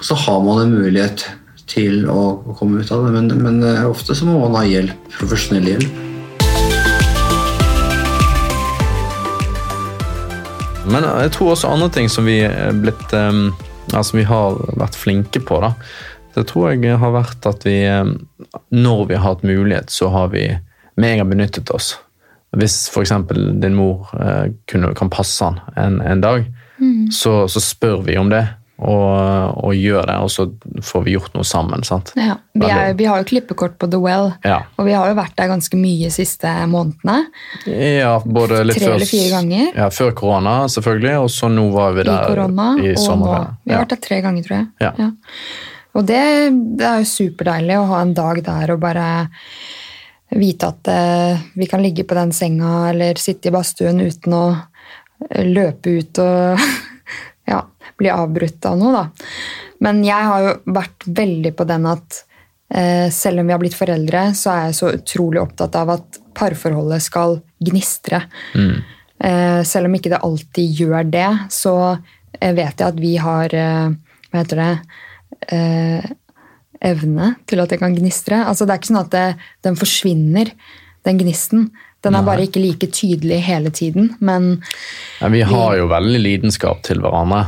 [0.06, 1.24] så har man en mulighet
[1.66, 3.14] til å, å komme ut av det.
[3.16, 6.02] Men, men eh, ofte så må man ha hjelp, profesjonell hjelp.
[10.86, 15.42] Men jeg tror også andre ting som vi, er blitt, altså vi har vært flinke
[15.42, 15.74] på, da.
[16.36, 17.80] Det tror jeg har vært at vi,
[18.76, 20.44] når vi har hatt mulighet, så har vi
[21.02, 21.96] med en gang benyttet oss.
[22.56, 23.16] Hvis f.eks.
[23.34, 24.06] din mor
[24.70, 26.46] kunne, kan passe han en, en dag,
[26.76, 27.06] Mm.
[27.08, 28.42] så, så spør vi om det.
[28.76, 30.44] Og, og gjør det, og så
[30.84, 31.84] får vi gjort noe sammen.
[31.88, 32.10] sant?
[32.20, 34.58] Ja, vi, er, vi har jo klippekort på The Well, Ja.
[34.76, 37.22] og vi har jo vært der ganske mye de siste månedene.
[37.72, 39.70] Ja, både litt Tre før, eller fire ganger.
[39.80, 43.06] Ja, før korona, selvfølgelig, og så nå var vi I der korona i og nå.
[43.06, 43.56] sommerferien.
[43.64, 43.86] Vi har Ja.
[43.86, 44.68] vært der tre ganger, tror jeg.
[45.00, 45.10] Ja.
[45.96, 46.22] Og det,
[46.76, 49.08] det er jo superdeilig å ha en dag der og bare
[50.36, 54.46] vite at eh, vi kan ligge på den senga eller sitte i badstuen uten å
[55.48, 56.66] løpe ut og ja,
[58.00, 59.30] bli avbrutt av noe, da.
[59.86, 62.20] Men jeg har jo vært veldig på den at
[62.74, 66.20] eh, selv om vi har blitt foreldre, så er jeg så utrolig opptatt av at
[66.36, 68.24] parforholdet skal gnistre.
[68.56, 73.56] Eh, selv om ikke det alltid gjør det, så eh, vet jeg at vi har
[73.56, 73.90] eh,
[74.30, 74.72] Hva heter det?
[75.56, 76.14] Eh,
[76.86, 78.42] evne til at det kan gnistre.
[78.46, 79.26] Altså, det er ikke sånn at det,
[79.66, 80.52] den forsvinner,
[81.08, 81.70] den gnisten.
[82.06, 82.28] Den er Nei.
[82.28, 84.60] bare ikke like tydelig hele tiden, men
[85.22, 87.46] Ja, vi har jo veldig lidenskap til hverandre.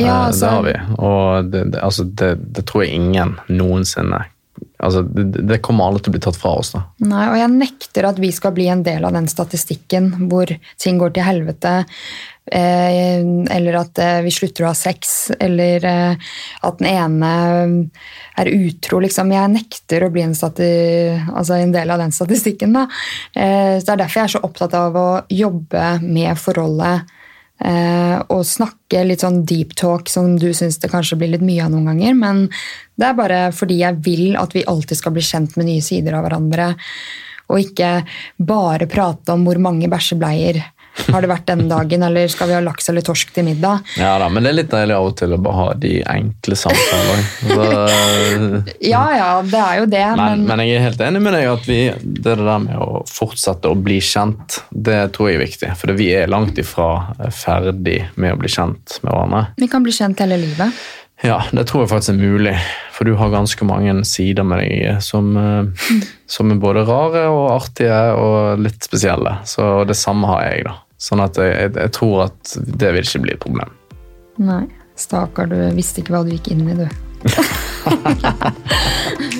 [0.00, 0.76] Ja, Eh, altså- det har vi.
[0.98, 4.24] Og det, det, altså, det, det tror jeg ingen noensinne
[4.80, 6.72] altså, det, det kommer aldri til å bli tatt fra oss.
[6.74, 6.84] da.
[7.10, 11.00] Nei, og jeg nekter at vi skal bli en del av den statistikken hvor ting
[11.00, 11.74] går til helvete,
[12.52, 13.20] eh,
[13.56, 16.32] eller at eh, vi slutter å ha sex, eller eh,
[16.66, 17.32] at den ene
[18.40, 19.02] er utro.
[19.04, 19.32] Liksom.
[19.36, 22.76] Jeg nekter å bli en, altså en del av den statistikken.
[22.76, 22.86] Da.
[23.34, 27.16] Så det er derfor jeg er så opptatt av å jobbe med forholdet.
[27.60, 31.66] Eh, og snakke litt sånn deep talk som du syns det kanskje blir litt mye
[31.66, 32.16] av noen ganger.
[32.16, 32.46] Men
[32.96, 36.16] det er bare fordi jeg vil at vi alltid skal bli kjent med nye sider
[36.16, 36.72] av hverandre.
[37.50, 37.92] Og ikke
[38.38, 40.62] bare prate om hvor mange bæsjebleier
[41.10, 43.86] har det vært denne dagen, eller skal vi ha laks eller torsk til middag.
[44.00, 46.58] Ja da, Men det er litt deilig av og til å bare ha de enkle
[46.58, 47.20] samtalene.
[48.90, 51.48] Ja ja, det er jo det, men, men, men jeg er helt enig med deg
[51.50, 55.72] at vi, det der med å fortsette å bli kjent, det tror jeg er viktig.
[55.80, 56.88] For vi er langt ifra
[57.34, 59.44] ferdig med å bli kjent med hverandre.
[59.60, 60.82] vi kan bli kjent hele livet.
[61.22, 62.54] Ja, det tror jeg faktisk er mulig.
[62.96, 65.64] For du har ganske mange sider med deg som, eh,
[66.26, 69.36] som er både rare og artige og litt spesielle.
[69.44, 70.74] Så det samme har jeg, da.
[71.00, 73.70] Sånn at jeg, jeg, jeg tror at det vil ikke bli et problem.
[74.40, 74.64] Nei,
[75.00, 76.86] stakkar, du visste ikke hva du gikk inn i, du.